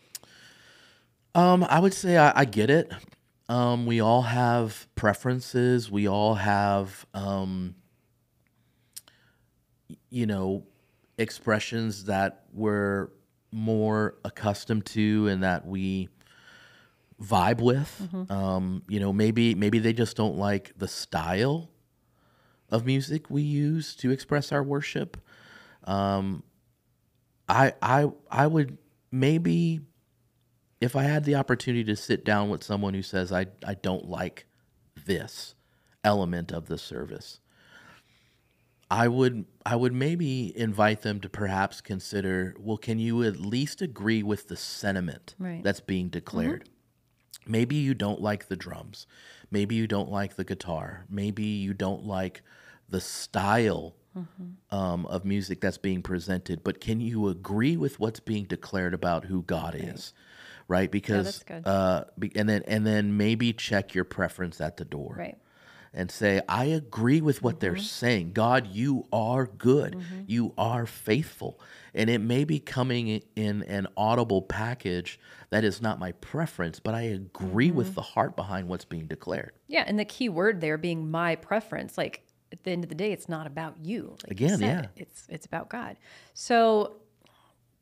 Um, 1.35 1.63
I 1.69 1.79
would 1.79 1.93
say 1.93 2.17
I, 2.17 2.31
I 2.41 2.45
get 2.45 2.69
it. 2.69 2.91
Um, 3.49 3.85
we 3.85 3.99
all 3.99 4.21
have 4.21 4.87
preferences. 4.95 5.91
We 5.91 6.07
all 6.07 6.35
have, 6.35 7.05
um, 7.13 7.75
you 10.09 10.25
know, 10.25 10.63
expressions 11.17 12.05
that 12.05 12.45
we're 12.53 13.09
more 13.51 14.15
accustomed 14.23 14.85
to 14.87 15.27
and 15.27 15.43
that 15.43 15.65
we 15.67 16.07
vibe 17.21 17.61
with. 17.61 18.07
Um, 18.29 18.83
you 18.89 18.99
know, 18.99 19.13
maybe 19.13 19.53
maybe 19.55 19.79
they 19.79 19.93
just 19.93 20.17
don't 20.17 20.37
like 20.37 20.71
the 20.77 20.87
style 20.87 21.69
of 22.69 22.85
music 22.85 23.29
we 23.29 23.41
use 23.43 23.95
to 23.97 24.11
express 24.11 24.51
our 24.51 24.63
worship. 24.63 25.17
Um, 25.83 26.43
I 27.47 27.73
I 27.81 28.09
I 28.29 28.47
would 28.47 28.77
maybe 29.11 29.81
if 30.79 30.95
I 30.95 31.03
had 31.03 31.25
the 31.25 31.35
opportunity 31.35 31.83
to 31.85 31.95
sit 31.95 32.25
down 32.25 32.49
with 32.49 32.63
someone 32.63 32.93
who 32.93 33.03
says 33.03 33.31
I 33.31 33.47
I 33.65 33.75
don't 33.75 34.05
like 34.09 34.45
this 35.05 35.53
element 36.03 36.51
of 36.51 36.67
the 36.67 36.77
service, 36.77 37.39
I 38.89 39.07
would 39.07 39.45
I 39.65 39.75
would 39.75 39.93
maybe 39.93 40.57
invite 40.57 41.01
them 41.01 41.19
to 41.21 41.29
perhaps 41.29 41.81
consider, 41.81 42.55
well, 42.59 42.77
can 42.77 42.97
you 42.99 43.23
at 43.23 43.39
least 43.39 43.81
agree 43.81 44.23
with 44.23 44.47
the 44.47 44.57
sentiment 44.57 45.35
Right. 45.37 45.63
that's 45.63 45.79
being 45.81 46.09
declared? 46.09 46.67
Maybe 47.45 47.75
you 47.75 47.93
don't 47.93 48.21
like 48.21 48.47
the 48.47 48.55
drums. 48.55 49.07
Maybe 49.49 49.75
you 49.75 49.87
don't 49.87 50.09
like 50.11 50.35
the 50.35 50.43
guitar. 50.43 51.05
Maybe 51.09 51.43
you 51.43 51.73
don't 51.73 52.05
like 52.05 52.41
the 52.89 53.01
style 53.01 53.95
um, 54.69 55.05
of 55.05 55.25
music 55.25 55.61
that's 55.61 55.77
being 55.77 56.01
presented. 56.01 56.63
But 56.63 56.79
can 56.81 56.99
you 56.99 57.27
agree 57.27 57.77
with 57.77 57.99
what's 57.99 58.19
being 58.19 58.45
declared 58.45 58.93
about 58.93 59.25
who 59.25 59.43
God 59.43 59.75
is? 59.75 60.13
Right? 60.67 60.89
Because 60.89 61.43
good. 61.43 61.67
uh, 61.67 62.05
be, 62.17 62.31
and 62.35 62.47
then 62.47 62.63
and 62.67 62.85
then 62.85 63.17
maybe 63.17 63.51
check 63.51 63.93
your 63.93 64.05
preference 64.05 64.61
at 64.61 64.77
the 64.77 64.85
door 64.85 65.15
Right. 65.17 65.37
And 65.93 66.09
say, 66.09 66.41
I 66.47 66.65
agree 66.65 67.21
with 67.21 67.41
what 67.41 67.59
they're 67.59 67.73
mm-hmm. 67.73 67.81
saying. 67.81 68.31
God, 68.33 68.67
you 68.67 69.07
are 69.11 69.45
good. 69.45 69.95
Mm-hmm. 69.95 70.21
You 70.27 70.53
are 70.57 70.85
faithful. 70.85 71.59
And 71.93 72.09
it 72.09 72.19
may 72.19 72.45
be 72.45 72.59
coming 72.59 73.21
in 73.35 73.63
an 73.63 73.87
audible 73.97 74.41
package 74.41 75.19
that 75.49 75.65
is 75.65 75.81
not 75.81 75.99
my 75.99 76.13
preference, 76.13 76.79
but 76.79 76.95
I 76.95 77.01
agree 77.01 77.71
with 77.71 77.87
mm-hmm. 77.87 77.95
the 77.95 78.01
heart 78.01 78.35
behind 78.37 78.69
what's 78.69 78.85
being 78.85 79.07
declared. 79.07 79.51
Yeah. 79.67 79.83
And 79.85 79.99
the 79.99 80.05
key 80.05 80.29
word 80.29 80.61
there 80.61 80.77
being 80.77 81.11
my 81.11 81.35
preference. 81.35 81.97
Like 81.97 82.23
at 82.53 82.63
the 82.63 82.71
end 82.71 82.83
of 82.83 82.89
the 82.89 82.95
day, 82.95 83.11
it's 83.11 83.27
not 83.27 83.45
about 83.45 83.75
you. 83.81 84.15
Like 84.27 84.39
you 84.39 84.45
Again, 84.45 84.59
said, 84.59 84.89
yeah. 84.95 85.01
It's 85.01 85.27
it's 85.29 85.45
about 85.45 85.69
God. 85.69 85.97
So 86.33 86.95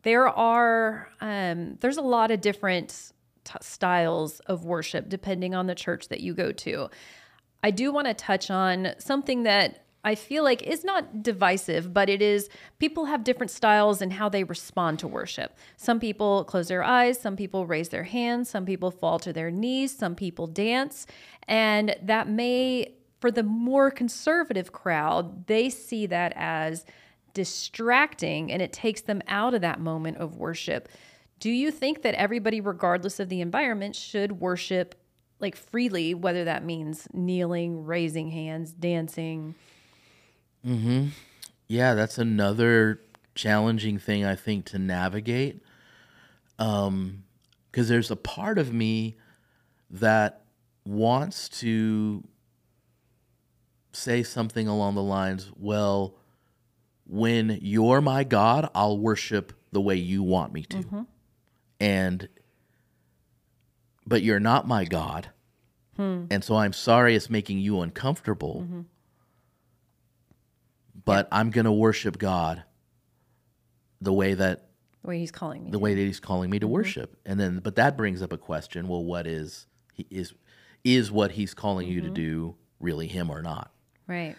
there 0.02 0.28
are 0.28 1.10
um, 1.22 1.78
there's 1.82 1.98
a 1.98 2.02
lot 2.02 2.32
of 2.32 2.42
different 2.42 3.12
t- 3.44 3.54
styles 3.62 4.40
of 4.42 4.66
worship 4.66 5.10
depending 5.10 5.54
on 5.54 5.68
the 5.68 5.76
church 5.76 6.08
that 6.08 6.22
you 6.22 6.34
go 6.34 6.52
to. 6.52 6.90
I 7.64 7.72
do 7.72 7.92
want 7.92 8.08
to 8.08 8.14
touch 8.14 8.50
on 8.50 8.94
something 9.00 9.44
that 9.44 9.86
I 10.04 10.16
feel 10.16 10.44
like 10.44 10.64
is 10.64 10.86
not 10.86 11.24
divisive, 11.24 11.94
but 11.94 12.10
it 12.10 12.22
is 12.22 12.50
people 12.80 13.06
have 13.06 13.26
different 13.26 13.52
styles 13.52 14.02
and 14.02 14.14
how 14.14 14.30
they 14.30 14.46
respond 14.46 15.00
to 15.00 15.08
worship. 15.08 15.58
Some 15.76 16.00
people 16.00 16.46
close 16.46 16.70
their 16.70 16.84
eyes, 16.84 17.20
some 17.20 17.36
people 17.36 17.66
raise 17.66 17.90
their 17.90 18.04
hands, 18.04 18.50
some 18.50 18.66
people 18.66 18.92
fall 18.92 19.20
to 19.20 19.34
their 19.34 19.52
knees, 19.52 19.96
some 19.96 20.16
people 20.16 20.48
dance, 20.48 21.06
and 21.48 21.96
that 22.02 22.30
may 22.30 22.94
for 23.20 23.32
the 23.32 23.44
more 23.44 23.92
conservative 23.92 24.72
crowd, 24.72 25.48
they 25.48 25.70
see 25.70 26.06
that 26.06 26.32
as 26.38 26.86
distracting 27.34 28.52
and 28.52 28.62
it 28.62 28.74
takes 28.74 29.02
them 29.02 29.22
out 29.28 29.54
of 29.54 29.62
that 29.62 29.80
moment 29.80 30.18
of 30.18 30.38
worship. 30.38 30.90
Do 31.40 31.50
you 31.50 31.72
think 31.72 32.02
that 32.02 32.16
everybody, 32.16 32.62
regardless 32.62 33.20
of 33.20 33.30
the 33.30 33.42
environment, 33.42 33.96
should 33.96 34.40
worship 34.40 34.96
like 35.40 35.56
freely, 35.56 36.14
whether 36.14 36.44
that 36.46 36.64
means 36.64 37.08
kneeling, 37.14 37.86
raising 37.86 38.30
hands, 38.30 38.72
dancing? 38.72 39.56
Mm-hmm. 40.66 41.08
Yeah, 41.68 41.94
that's 41.94 42.18
another 42.18 43.02
challenging 43.36 44.00
thing 44.00 44.26
I 44.26 44.36
think 44.36 44.66
to 44.66 44.80
navigate. 44.80 45.62
Um, 46.58 47.24
because 47.72 47.88
there's 47.88 48.12
a 48.12 48.16
part 48.16 48.58
of 48.58 48.74
me 48.74 49.16
that 49.92 50.42
wants 50.86 51.48
to 51.50 52.24
say 53.92 54.24
something 54.24 54.68
along 54.68 54.96
the 54.96 55.04
lines, 55.04 55.52
well, 55.56 56.16
when 57.06 57.60
you're 57.62 58.02
my 58.02 58.24
God, 58.24 58.70
I'll 58.76 58.98
worship 58.98 59.54
the 59.72 59.82
way 59.82 59.96
you 59.96 60.24
want 60.24 60.52
me 60.52 60.64
to. 60.64 60.78
And 61.80 62.28
but 64.10 64.24
you're 64.24 64.40
not 64.40 64.68
my 64.68 64.84
God. 64.84 65.30
And 65.98 66.42
so 66.44 66.56
I'm 66.56 66.72
sorry 66.74 67.14
it's 67.16 67.30
making 67.30 67.60
you 67.60 67.82
uncomfortable. 67.82 68.86
But 71.06 71.28
I'm 71.32 71.50
going 71.50 71.66
to 71.66 71.72
worship 71.72 72.18
God 72.18 72.64
the 74.02 74.14
way 74.14 74.34
that 74.34 74.70
The 75.02 75.08
way 75.10 75.20
he's 75.20 75.32
calling 75.32 75.66
me. 75.66 75.72
the 75.72 75.78
to. 75.78 75.84
way 75.84 75.96
that 75.96 76.02
he's 76.02 76.20
calling 76.20 76.50
me 76.50 76.60
to 76.60 76.68
worship. 76.68 77.18
And 77.26 77.40
then 77.40 77.60
but 77.60 77.76
that 77.76 77.98
brings 77.98 78.22
up 78.22 78.32
a 78.34 78.38
question, 78.38 78.88
well 78.88 79.04
what 79.04 79.28
is 79.28 79.66
he 79.94 80.08
is 80.10 80.34
is 80.86 81.12
what 81.12 81.32
he's 81.32 81.54
calling 81.54 81.88
you 81.90 82.02
to 82.02 82.10
do 82.10 82.56
really 82.80 83.08
him 83.08 83.30
or 83.30 83.42
not? 83.42 83.72
Right. 84.08 84.36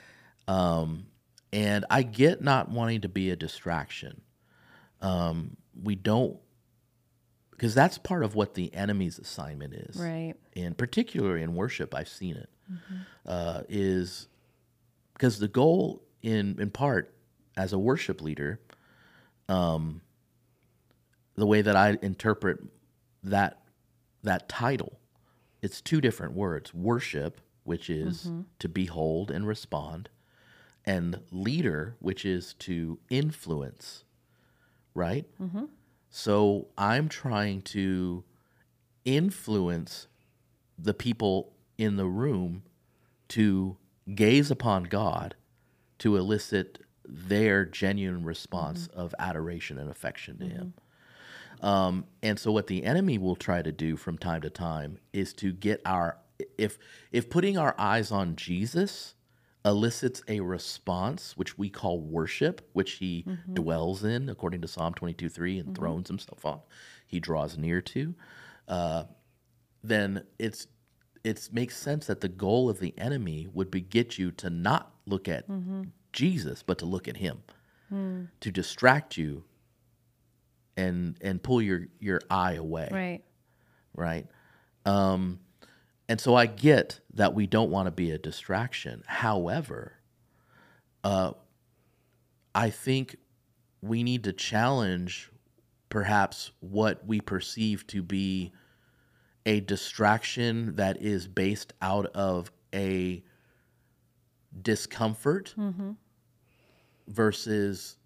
Um 0.49 1.07
and 1.53 1.85
I 1.91 2.03
get 2.05 2.41
not 2.43 2.71
wanting 2.71 3.03
to 3.03 3.09
be 3.09 3.31
a 3.31 3.37
distraction. 3.37 4.23
Um, 5.03 5.57
we 5.83 5.95
don't, 5.97 6.39
because 7.61 7.75
that's 7.75 7.99
part 7.99 8.25
of 8.25 8.35
what 8.35 8.55
the 8.55 8.73
enemy's 8.75 9.19
assignment 9.19 9.75
is. 9.75 9.97
Right. 9.97 10.33
And 10.57 10.79
particularly 10.79 11.43
in 11.43 11.55
worship, 11.55 11.95
I've 11.95 12.09
seen 12.09 12.37
it. 12.37 12.49
uh, 13.27 13.63
is 13.69 14.29
because 15.13 15.39
the 15.41 15.49
goal, 15.49 16.03
in 16.23 16.59
in 16.59 16.71
part, 16.71 17.13
as 17.59 17.75
a 17.75 17.79
worship 17.79 18.23
leader, 18.23 18.61
um, 19.51 20.01
the 21.35 21.45
way 21.45 21.61
that 21.61 21.77
I 21.77 21.99
interpret 22.01 22.61
that 23.25 23.61
that 24.23 24.49
title, 24.49 24.99
it's 25.61 25.83
two 25.83 26.01
different 26.01 26.33
words: 26.33 26.73
worship, 26.73 27.43
which 27.65 27.91
is 27.91 28.31
to 28.61 28.69
behold 28.71 29.31
and 29.31 29.47
respond, 29.47 30.09
and 30.87 31.21
leader, 31.31 31.97
which 31.99 32.25
is 32.25 32.55
to 32.61 33.01
influence, 33.11 34.05
right? 34.95 35.27
So 36.11 36.67
I'm 36.77 37.09
trying 37.09 37.63
to 37.63 38.25
influence 39.05 40.09
the 40.77 40.93
people 40.93 41.53
in 41.79 41.97
the 41.97 42.07
room 42.07 42.65
to 43.29 43.77
gaze 44.15 44.51
upon 44.51 44.85
God 44.85 45.37
to 45.99 46.17
elicit 46.17 46.81
their 47.07 47.65
genuine 47.65 48.25
response 48.25 48.89
of 48.89 49.15
adoration 49.19 49.79
and 49.79 49.91
affection 49.91 50.39
to 50.39 50.47
Him. 50.47 50.75
Um, 51.63 52.07
and 52.23 52.39
so, 52.39 52.51
what 52.53 52.67
the 52.67 52.85
enemy 52.85 53.19
will 53.19 53.37
try 53.37 53.63
to 53.63 53.73
do 53.73 53.97
from 53.97 54.19
time 54.19 54.41
to 54.43 54.51
time 54.51 54.99
is 55.13 55.33
to 55.35 55.53
get 55.53 55.81
our 55.85 56.17
if 56.57 56.79
if 57.13 57.29
putting 57.29 57.59
our 57.59 57.75
eyes 57.79 58.11
on 58.11 58.35
Jesus 58.37 59.15
elicits 59.65 60.23
a 60.29 60.41
response, 60.41 61.37
which 61.37 61.59
we 61.59 61.69
call 61.69 62.01
worship, 62.01 62.69
which 62.73 62.93
He 62.93 63.27
dwells 63.53 64.05
in, 64.05 64.29
according 64.29 64.61
to 64.63 64.69
Psalm 64.69 64.95
twenty 64.95 65.15
two 65.15 65.29
three, 65.29 65.59
and 65.59 65.75
thrones 65.77 66.09
Himself 66.09 66.45
on, 66.45 66.61
He 67.07 67.21
draws 67.21 67.59
near 67.59 67.81
to. 67.83 68.15
Uh, 68.69 69.05
then 69.83 70.25
it's 70.39 70.67
it 71.25 71.49
makes 71.53 71.77
sense 71.77 72.07
that 72.07 72.21
the 72.21 72.29
goal 72.29 72.71
of 72.71 72.81
the 72.81 72.95
enemy 72.99 73.47
would 73.53 73.71
be 73.71 73.81
get 73.81 74.19
you 74.19 74.31
to 74.33 74.49
not 74.49 74.95
look 75.07 75.29
at 75.29 75.45
Jesus, 76.13 76.63
but 76.63 76.79
to 76.79 76.87
look 76.87 77.07
at 77.09 77.19
Him, 77.19 77.43
to 78.41 78.51
distract 78.51 79.17
you 79.19 79.45
and 80.77 81.17
and 81.21 81.43
pull 81.43 81.61
your 81.61 81.89
your 81.99 82.21
eye 82.31 82.55
away. 82.55 82.89
Right. 82.91 83.23
right? 83.95 84.27
Um 84.87 85.41
and 86.11 86.21
so 86.21 86.35
i 86.35 86.45
get 86.45 87.01
that 87.15 87.35
we 87.35 87.47
don't 87.47 87.71
want 87.71 87.87
to 87.87 87.91
be 87.91 88.11
a 88.11 88.19
distraction 88.19 89.03
however 89.07 89.95
uh 91.05 91.33
i 92.55 92.69
think 92.69 93.17
we 93.81 94.03
need 94.03 94.25
to 94.25 94.33
challenge 94.33 95.31
perhaps 95.89 96.53
what 96.61 97.07
we 97.07 97.21
perceive 97.21 97.87
to 97.87 98.03
be 98.03 98.53
a 99.47 99.61
distraction 99.61 100.77
that 100.77 101.01
is 101.03 101.27
based 101.27 101.73
out 101.83 102.07
of 102.15 102.51
a 102.75 103.23
discomfort 104.63 105.55
versus 107.09 107.97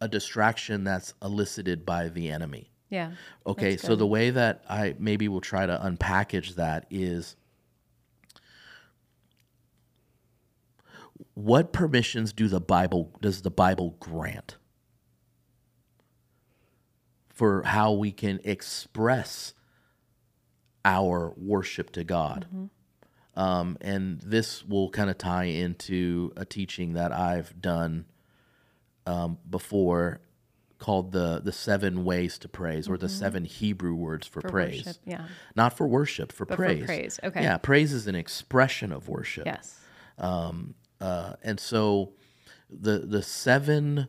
a 0.00 0.08
distraction 0.08 0.84
that's 0.84 1.12
elicited 1.22 1.84
by 1.84 2.08
the 2.08 2.30
enemy. 2.30 2.70
Yeah. 2.90 3.12
Okay, 3.46 3.76
so 3.76 3.94
the 3.96 4.06
way 4.06 4.30
that 4.30 4.64
I 4.68 4.96
maybe 4.98 5.28
will 5.28 5.40
try 5.40 5.64
to 5.64 5.78
unpackage 5.82 6.56
that 6.56 6.86
is 6.90 7.36
what 11.34 11.72
permissions 11.72 12.32
do 12.32 12.48
the 12.48 12.60
Bible 12.60 13.12
does 13.20 13.42
the 13.42 13.50
Bible 13.50 13.96
grant 14.00 14.56
for 17.28 17.62
how 17.62 17.92
we 17.92 18.10
can 18.12 18.40
express 18.44 19.54
our 20.84 21.32
worship 21.36 21.90
to 21.92 22.04
God? 22.04 22.46
Um, 23.36 23.78
and 23.80 24.20
this 24.20 24.64
will 24.64 24.90
kind 24.90 25.08
of 25.08 25.16
tie 25.16 25.44
into 25.44 26.32
a 26.36 26.44
teaching 26.44 26.94
that 26.94 27.12
I've 27.12 27.58
done 27.60 28.06
um, 29.06 29.38
before 29.48 30.20
called 30.80 31.12
the 31.12 31.40
the 31.44 31.52
seven 31.52 32.04
ways 32.04 32.38
to 32.38 32.48
praise 32.48 32.88
or 32.88 32.96
the 32.98 33.08
seven 33.08 33.44
Hebrew 33.44 33.94
words 33.94 34.26
for, 34.26 34.40
For 34.40 34.48
praise. 34.48 34.86
worship. 34.86 34.96
Yeah. 35.04 35.26
Not 35.54 35.76
for 35.76 35.86
worship, 35.86 36.32
for 36.32 36.44
But 36.46 36.56
for 36.56 36.64
praise. 36.64 36.84
praise, 36.84 37.20
okay. 37.22 37.42
Yeah, 37.42 37.58
praise 37.58 37.92
is 37.92 38.06
an 38.08 38.16
expression 38.16 38.90
of 38.90 39.08
worship. 39.08 39.46
Yes. 39.46 39.78
Um, 40.18 40.74
uh, 41.00 41.34
and 41.44 41.60
so 41.60 42.14
the 42.68 42.98
the 42.98 43.22
seven 43.22 44.08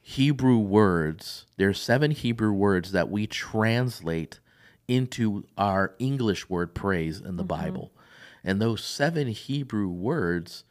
Hebrew 0.00 0.58
words, 0.58 1.46
there 1.56 1.68
are 1.68 1.74
seven 1.74 2.10
Hebrew 2.10 2.52
words 2.52 2.92
that 2.92 3.10
we 3.10 3.26
translate 3.26 4.40
into 4.88 5.44
our 5.56 5.94
English 5.98 6.48
word 6.48 6.74
praise 6.74 7.20
in 7.20 7.36
the 7.36 7.44
Bible. 7.44 7.92
And 8.42 8.60
those 8.60 8.82
seven 8.82 9.28
Hebrew 9.28 9.88
words 9.88 10.64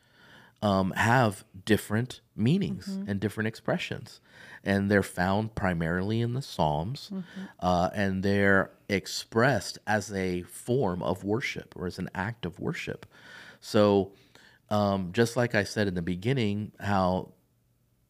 um, 0.61 0.91
have 0.91 1.43
different 1.65 2.21
meanings 2.35 2.87
and 3.07 3.19
different 3.19 3.47
expressions. 3.47 4.19
And 4.63 4.91
they're 4.91 5.03
found 5.03 5.55
primarily 5.55 6.19
in 6.21 6.33
the 6.33 6.41
Psalms, 6.41 7.11
uh, 7.59 7.89
and 7.93 8.23
they're 8.23 8.71
expressed 8.89 9.77
as 9.87 10.11
a 10.11 10.41
form 10.43 11.01
of 11.01 11.23
worship 11.23 11.73
or 11.77 11.87
as 11.87 11.97
an 11.97 12.09
act 12.13 12.45
of 12.45 12.59
worship. 12.59 13.05
So, 13.61 14.11
um, 14.69 15.11
just 15.13 15.37
like 15.37 15.55
I 15.55 15.63
said 15.63 15.87
in 15.87 15.95
the 15.95 16.01
beginning, 16.01 16.73
how 16.79 17.33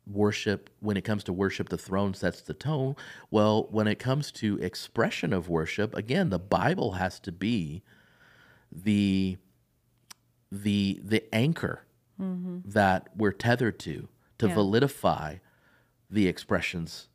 worship, 0.07 0.69
when 0.79 0.97
it 0.97 1.03
comes 1.03 1.23
to 1.25 1.33
worship, 1.33 1.69
the 1.69 1.77
throne 1.77 2.13
sets 2.13 2.41
the 2.41 2.53
tone. 2.53 2.95
Well, 3.29 3.67
when 3.69 3.87
it 3.87 3.99
comes 3.99 4.31
to 4.33 4.57
expression 4.57 5.33
of 5.33 5.49
worship, 5.49 5.95
again, 5.95 6.29
the 6.29 6.39
Bible 6.39 6.93
has 6.93 7.19
to 7.21 7.31
be 7.31 7.83
the 8.71 9.37
the 10.51 10.99
the 11.03 11.23
anchor 11.33 11.83
Mm-hmm. 12.19 12.69
that 12.69 13.07
we're 13.15 13.31
tethered 13.31 13.79
to 13.79 14.07
to 14.39 14.47
Yeah. 14.47 14.55
validify 14.55 15.39
the 16.09 16.27
expressions 16.27 17.07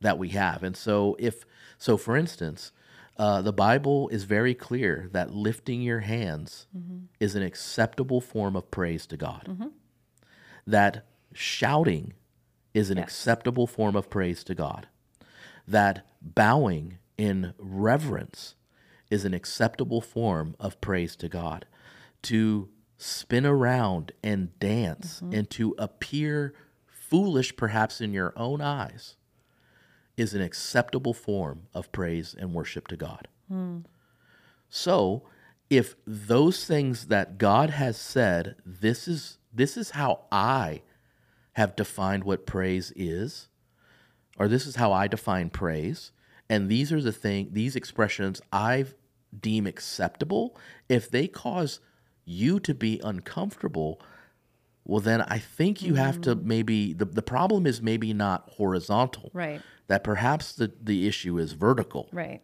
that 0.00 0.18
we 0.18 0.30
have. 0.30 0.62
And 0.62 0.76
so, 0.76 1.16
if 1.18 1.44
so, 1.78 1.96
for 1.96 2.16
instance, 2.16 2.72
uh, 3.16 3.42
the 3.42 3.52
Bible 3.52 4.08
is 4.08 4.24
very 4.24 4.54
clear 4.54 5.08
that 5.12 5.34
lifting 5.34 5.82
your 5.82 6.00
hands 6.00 6.66
mm-hmm. 6.76 7.04
is 7.18 7.34
an 7.34 7.42
acceptable 7.42 8.20
form 8.20 8.56
of 8.56 8.70
praise 8.70 9.06
to 9.06 9.16
God. 9.16 9.46
Mm-hmm. 9.48 9.68
That 10.66 11.06
shouting 11.32 12.14
is 12.72 12.90
an 12.90 12.96
Yes. 12.98 13.04
acceptable 13.04 13.66
form 13.66 13.96
of 13.96 14.08
praise 14.10 14.44
to 14.44 14.54
God. 14.54 14.88
That 15.66 16.06
bowing 16.22 16.98
in 17.18 17.52
reverence 17.58 18.54
is 19.10 19.24
an 19.24 19.34
acceptable 19.34 20.00
form 20.00 20.54
of 20.60 20.80
praise 20.80 21.16
to 21.16 21.28
God. 21.28 21.66
To 22.22 22.68
spin 23.02 23.46
around 23.46 24.12
and 24.22 24.58
dance 24.58 25.16
mm-hmm. 25.16 25.32
and 25.32 25.50
to 25.50 25.74
appear 25.78 26.52
foolish, 26.86 27.56
perhaps 27.56 28.00
in 28.00 28.12
your 28.12 28.34
own 28.36 28.60
eyes, 28.60 29.16
is 30.18 30.34
an 30.34 30.42
acceptable 30.42 31.14
form 31.14 31.62
of 31.72 31.90
praise 31.92 32.36
and 32.38 32.52
worship 32.52 32.86
to 32.88 32.96
God. 32.96 33.26
Hmm. 33.48 33.78
So, 34.68 35.24
if 35.70 35.96
those 36.06 36.66
things 36.66 37.06
that 37.06 37.38
God 37.38 37.70
has 37.70 37.96
said, 37.96 38.56
this 38.66 39.08
is 39.08 39.38
this 39.52 39.76
is 39.76 39.90
how 39.90 40.26
I 40.30 40.82
have 41.54 41.74
defined 41.74 42.24
what 42.24 42.46
praise 42.46 42.92
is, 42.94 43.48
or 44.36 44.46
this 44.46 44.66
is 44.66 44.76
how 44.76 44.92
I 44.92 45.08
define 45.08 45.48
praise, 45.48 46.12
and 46.50 46.68
these 46.68 46.92
are 46.92 47.00
the 47.00 47.12
thing 47.12 47.48
these 47.52 47.76
expressions 47.76 48.42
I 48.52 48.84
deem 49.38 49.66
acceptable, 49.66 50.56
if 50.88 51.10
they 51.10 51.26
cause 51.26 51.80
you 52.30 52.60
to 52.60 52.74
be 52.74 53.00
uncomfortable, 53.02 54.00
well 54.84 55.00
then 55.00 55.20
I 55.22 55.38
think 55.38 55.82
you 55.82 55.94
have 55.96 56.20
to 56.22 56.34
maybe 56.34 56.92
the, 56.92 57.04
the 57.04 57.22
problem 57.22 57.66
is 57.66 57.82
maybe 57.82 58.12
not 58.14 58.48
horizontal. 58.50 59.30
Right. 59.34 59.60
That 59.88 60.04
perhaps 60.04 60.52
the, 60.54 60.72
the 60.80 61.06
issue 61.08 61.38
is 61.38 61.52
vertical 61.52 62.08
Right. 62.12 62.42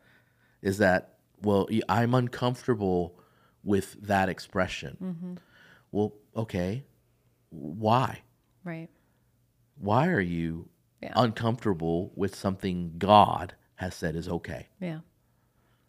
is 0.63 0.79
that 0.79 1.15
well 1.43 1.69
I'm 1.89 2.15
uncomfortable 2.15 3.19
with 3.63 3.97
that 4.03 4.29
expression. 4.29 4.97
Mm-hmm. 5.03 5.35
Well, 5.93 6.15
okay, 6.37 6.85
why? 7.51 8.23
Right. 8.65 8.89
Why 9.79 10.09
are 10.09 10.21
you 10.21 10.69
Yeah. 11.03 11.13
uncomfortable 11.17 12.13
with 12.17 12.35
something 12.35 12.95
God 12.99 13.55
has 13.77 13.95
said 13.95 14.17
is 14.17 14.29
okay? 14.29 14.69
Yeah. 14.81 15.01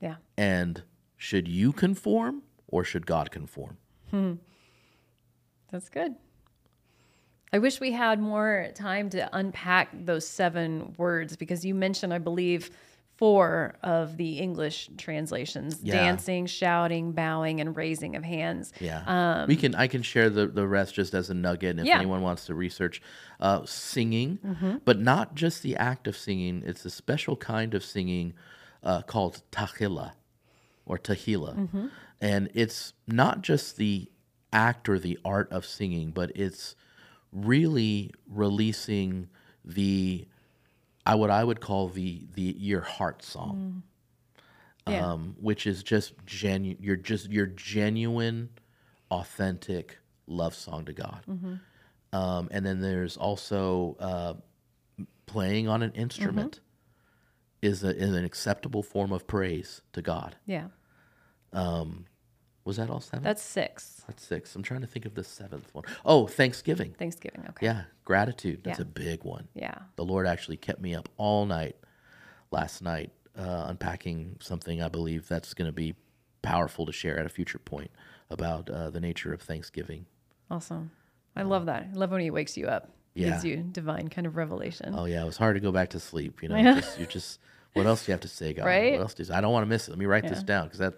Yeah. 0.02 0.16
And 0.38 0.84
should 1.16 1.48
you 1.48 1.72
conform 1.74 2.44
or 2.68 2.84
should 2.84 3.06
God 3.06 3.32
conform? 3.32 3.78
That's 5.72 5.90
good. 5.90 6.16
I 7.54 7.60
wish 7.60 7.80
we 7.80 7.92
had 7.94 8.20
more 8.20 8.68
time 8.76 9.10
to 9.12 9.30
unpack 9.36 9.90
those 10.06 10.28
seven 10.28 10.94
words 10.98 11.36
because 11.38 11.64
you 11.66 11.74
mentioned, 11.74 12.14
I 12.14 12.18
believe, 12.18 12.70
four 13.16 13.76
of 13.82 14.18
the 14.18 14.38
English 14.40 14.90
translations 14.98 15.80
Yeah. 15.82 15.94
dancing, 15.94 16.46
shouting, 16.46 17.14
bowing, 17.14 17.60
and 17.62 17.76
raising 17.76 18.16
of 18.16 18.24
hands. 18.24 18.74
Yeah, 18.80 19.46
we 19.48 19.56
can. 19.56 19.74
I 19.76 19.88
can 19.88 20.04
share 20.04 20.30
the 20.30 20.46
the 20.48 20.68
rest 20.68 20.94
just 20.96 21.14
as 21.16 21.30
a 21.30 21.34
nugget, 21.34 21.72
and 21.72 21.80
if 21.80 21.84
Um, 21.84 21.88
Yeah. 21.88 21.94
Mm-hmm. 21.94 22.02
anyone 22.02 22.22
wants 22.22 22.46
to 22.46 22.54
research 22.54 23.02
uh, 23.40 23.66
singing, 23.66 24.40
but 24.86 25.00
not 25.00 25.34
just 25.36 25.64
the 25.64 25.76
act 25.78 26.08
of 26.08 26.16
singing. 26.18 26.64
It's 26.66 26.86
a 26.86 26.90
special 26.92 27.36
kind 27.38 27.74
of 27.74 27.84
singing 27.84 28.34
uh, 28.84 29.02
called 29.02 29.42
tahila 29.52 30.12
or 30.86 30.98
tahila, 31.00 31.56
Mm-hmm. 31.56 31.88
And 32.22 32.50
it's 32.54 32.94
not 33.08 33.42
just 33.42 33.78
the 33.78 34.10
act 34.52 34.88
or 34.90 34.98
the 35.00 35.18
art 35.26 35.52
of 35.52 35.66
singing, 35.66 36.12
but 36.12 36.32
it's 36.36 36.76
really 37.32 38.12
releasing 38.28 39.30
the 39.66 40.26
I 41.06 41.16
what 41.16 41.30
I 41.30 41.44
would 41.44 41.60
call 41.62 41.90
the 41.90 42.26
the 42.34 42.56
your 42.58 42.82
heart 42.82 43.24
song 43.24 43.84
Yeah. 44.88 45.06
um, 45.12 45.36
which 45.40 45.68
is 45.68 45.84
just 45.84 46.14
genuine 46.26 46.82
you're 46.82 46.96
just 46.96 47.30
your 47.30 47.46
genuine, 47.48 48.50
authentic 49.12 50.00
love 50.28 50.56
song 50.56 50.86
to 50.86 50.94
God. 50.94 51.24
Um, 52.14 52.48
and 52.52 52.66
then 52.66 52.80
there's 52.82 53.18
also 53.18 53.98
uh, 54.00 54.34
playing 55.26 55.68
on 55.68 55.84
an 55.84 55.92
instrument 55.92 56.62
is, 57.62 57.84
a, 57.84 57.90
is 57.96 58.14
an 58.14 58.24
acceptable 58.24 58.82
form 58.84 59.12
of 59.12 59.28
praise 59.28 59.82
to 59.94 60.02
God. 60.02 60.36
yeah. 60.46 60.68
Was 61.54 62.76
that 62.78 62.90
all 62.90 63.00
seven? 63.00 63.24
That's 63.24 63.42
six. 63.42 64.02
That's 64.08 64.24
six. 64.26 64.54
I'm 64.56 64.62
trying 64.64 64.82
to 64.82 64.88
think 64.88 65.06
of 65.06 65.16
the 65.16 65.24
seventh 65.24 65.74
one. 65.74 65.86
Oh, 66.06 66.28
Thanksgiving. 66.28 66.94
Thanksgiving. 67.00 67.46
Okay. 67.50 67.66
Yeah, 67.66 67.84
gratitude. 68.04 68.62
That's 68.64 68.80
Yeah. 68.80 68.84
a 68.84 68.86
big 68.86 69.24
one. 69.24 69.48
Yeah. 69.54 69.76
The 69.96 70.04
Lord 70.04 70.28
actually 70.28 70.58
kept 70.58 70.82
me 70.82 70.94
up 70.94 71.08
all 71.16 71.46
night 71.46 71.78
last 72.52 72.82
night 72.82 73.12
uh, 73.38 73.66
unpacking 73.70 74.38
something 74.42 74.82
I 74.82 74.90
believe 74.90 75.28
that's 75.30 75.54
going 75.54 75.68
to 75.68 75.72
be 75.72 75.96
powerful 76.42 76.86
to 76.88 76.92
share 76.92 77.18
at 77.20 77.26
a 77.26 77.30
future 77.30 77.60
point 77.60 77.92
about 78.30 78.70
uh, 78.70 78.90
the 78.90 79.00
nature 79.00 79.32
of 79.34 79.42
Thanksgiving. 79.42 80.06
Awesome. 80.52 80.92
I 81.36 81.44
love 81.44 81.68
that. 81.68 81.88
I 81.94 81.96
love 81.96 82.12
when 82.12 82.20
he 82.22 82.32
wakes 82.32 82.58
you 82.58 82.68
up. 82.68 82.90
Yeah. 83.14 83.30
Gives 83.32 83.46
you 83.46 83.58
divine 83.72 84.10
kind 84.10 84.28
of 84.28 84.36
revelation. 84.36 84.94
Oh 84.98 85.06
yeah, 85.06 85.22
it 85.22 85.26
was 85.26 85.38
hard 85.38 85.56
to 85.56 85.60
go 85.62 85.72
back 85.72 85.90
to 85.92 86.00
sleep. 86.00 86.44
You 86.44 86.50
know, 86.50 86.56
Yeah. 86.58 86.76
just, 86.82 87.00
you 87.00 87.06
just 87.06 87.40
what 87.74 87.86
else 87.86 88.06
do 88.06 88.12
you 88.12 88.14
have 88.14 88.22
to 88.22 88.28
say, 88.28 88.54
God? 88.54 88.66
Right? 88.66 88.94
What 88.94 89.02
else 89.02 89.14
do 89.14 89.24
you, 89.24 89.34
I 89.34 89.40
don't 89.40 89.54
want 89.54 89.64
to 89.64 89.68
miss 89.70 89.88
it. 89.88 89.92
Let 89.92 90.00
me 90.00 90.06
write 90.06 90.28
this 90.28 90.44
down 90.44 90.66
because 90.66 90.80
that 90.80 90.96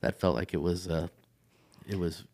that 0.00 0.18
felt 0.20 0.34
like 0.34 0.54
it 0.54 0.60
was 0.60 0.88
uh, 0.88 1.08
it 1.86 1.98
was 1.98 2.24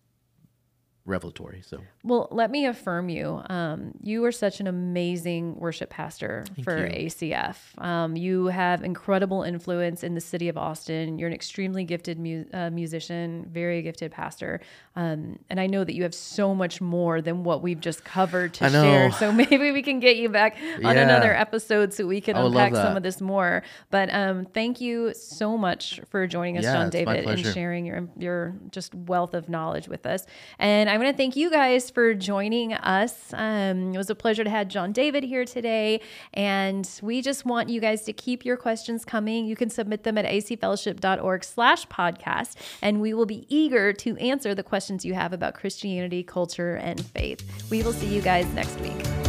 revelatory. 1.06 1.60
So 1.66 1.80
Well, 2.02 2.28
let 2.30 2.50
me 2.50 2.64
affirm 2.66 3.10
you. 3.10 3.42
Um, 3.50 3.92
you 4.02 4.24
are 4.24 4.32
such 4.32 4.60
an 4.60 4.66
amazing 4.66 5.56
worship 5.56 5.90
pastor 5.90 6.44
for 6.62 6.86
you. 6.86 6.92
ACF. 7.08 7.56
Um, 7.76 8.16
you 8.16 8.46
have 8.46 8.82
incredible 8.82 9.42
influence 9.42 10.02
in 10.02 10.14
the 10.14 10.20
city 10.20 10.48
of 10.48 10.56
Austin. 10.56 11.18
You're 11.18 11.28
an 11.28 11.34
extremely 11.34 11.84
gifted 11.84 12.18
mu- 12.18 12.46
uh, 12.54 12.70
musician, 12.70 13.46
very 13.50 13.82
gifted 13.82 14.12
pastor. 14.12 14.60
Um, 14.96 15.38
and 15.50 15.60
I 15.60 15.66
know 15.66 15.84
that 15.84 15.94
you 15.94 16.04
have 16.04 16.14
so 16.14 16.54
much 16.54 16.80
more 16.80 17.20
than 17.20 17.44
what 17.44 17.60
we've 17.62 17.80
just 17.80 18.04
covered 18.04 18.54
to 18.54 18.70
share. 18.70 19.12
So 19.12 19.30
maybe 19.42 19.72
we 19.72 19.82
can 19.82 20.00
get 20.00 20.16
you 20.16 20.30
back 20.30 20.56
on 20.82 20.96
Yeah. 20.96 21.02
another 21.02 21.34
episode 21.34 21.92
so 21.92 22.06
we 22.06 22.22
can 22.22 22.36
I 22.36 22.42
would 22.44 22.52
love 22.52 22.68
unpack 22.68 22.82
some 22.82 22.96
of 22.96 23.02
this 23.02 23.20
more. 23.20 23.62
But 23.90 24.08
um, 24.14 24.46
thank 24.46 24.80
you 24.80 25.12
so 25.14 25.58
much 25.58 26.00
for 26.08 26.26
joining 26.26 26.56
us, 26.58 26.64
Yeah, 26.64 26.72
John 26.74 26.90
David, 26.90 27.26
and 27.26 27.44
sharing 27.44 27.84
your 27.84 28.08
your 28.16 28.54
just 28.70 28.94
wealth 28.94 29.34
of 29.34 29.50
knowledge 29.50 29.86
with 29.88 30.06
us. 30.06 30.24
And 30.58 30.88
I 30.88 30.93
want 30.98 31.10
to 31.10 31.16
thank 31.16 31.36
you 31.36 31.50
guys 31.50 31.90
for 31.90 32.14
joining 32.14 32.74
us. 32.74 33.32
Um, 33.32 33.94
it 33.94 33.98
was 33.98 34.10
a 34.10 34.14
pleasure 34.14 34.44
to 34.44 34.50
have 34.50 34.68
John 34.68 34.92
David 34.92 35.24
here 35.24 35.44
today, 35.44 36.00
and 36.32 36.88
we 37.02 37.22
just 37.22 37.44
want 37.44 37.68
you 37.68 37.80
guys 37.80 38.02
to 38.02 38.12
keep 38.12 38.44
your 38.44 38.56
questions 38.56 39.04
coming. 39.04 39.46
You 39.46 39.56
can 39.56 39.70
submit 39.70 40.04
them 40.04 40.18
at 40.18 40.24
acfellowship.org/slash 40.24 41.88
podcast, 41.88 42.56
and 42.82 43.00
we 43.00 43.14
will 43.14 43.26
be 43.26 43.46
eager 43.48 43.92
to 43.94 44.16
answer 44.18 44.54
the 44.54 44.62
questions 44.62 45.04
you 45.04 45.14
have 45.14 45.32
about 45.32 45.54
Christianity, 45.54 46.22
culture, 46.22 46.76
and 46.76 47.04
faith. 47.04 47.70
We 47.70 47.82
will 47.82 47.92
see 47.92 48.14
you 48.14 48.20
guys 48.20 48.46
next 48.54 48.78
week. 48.80 49.23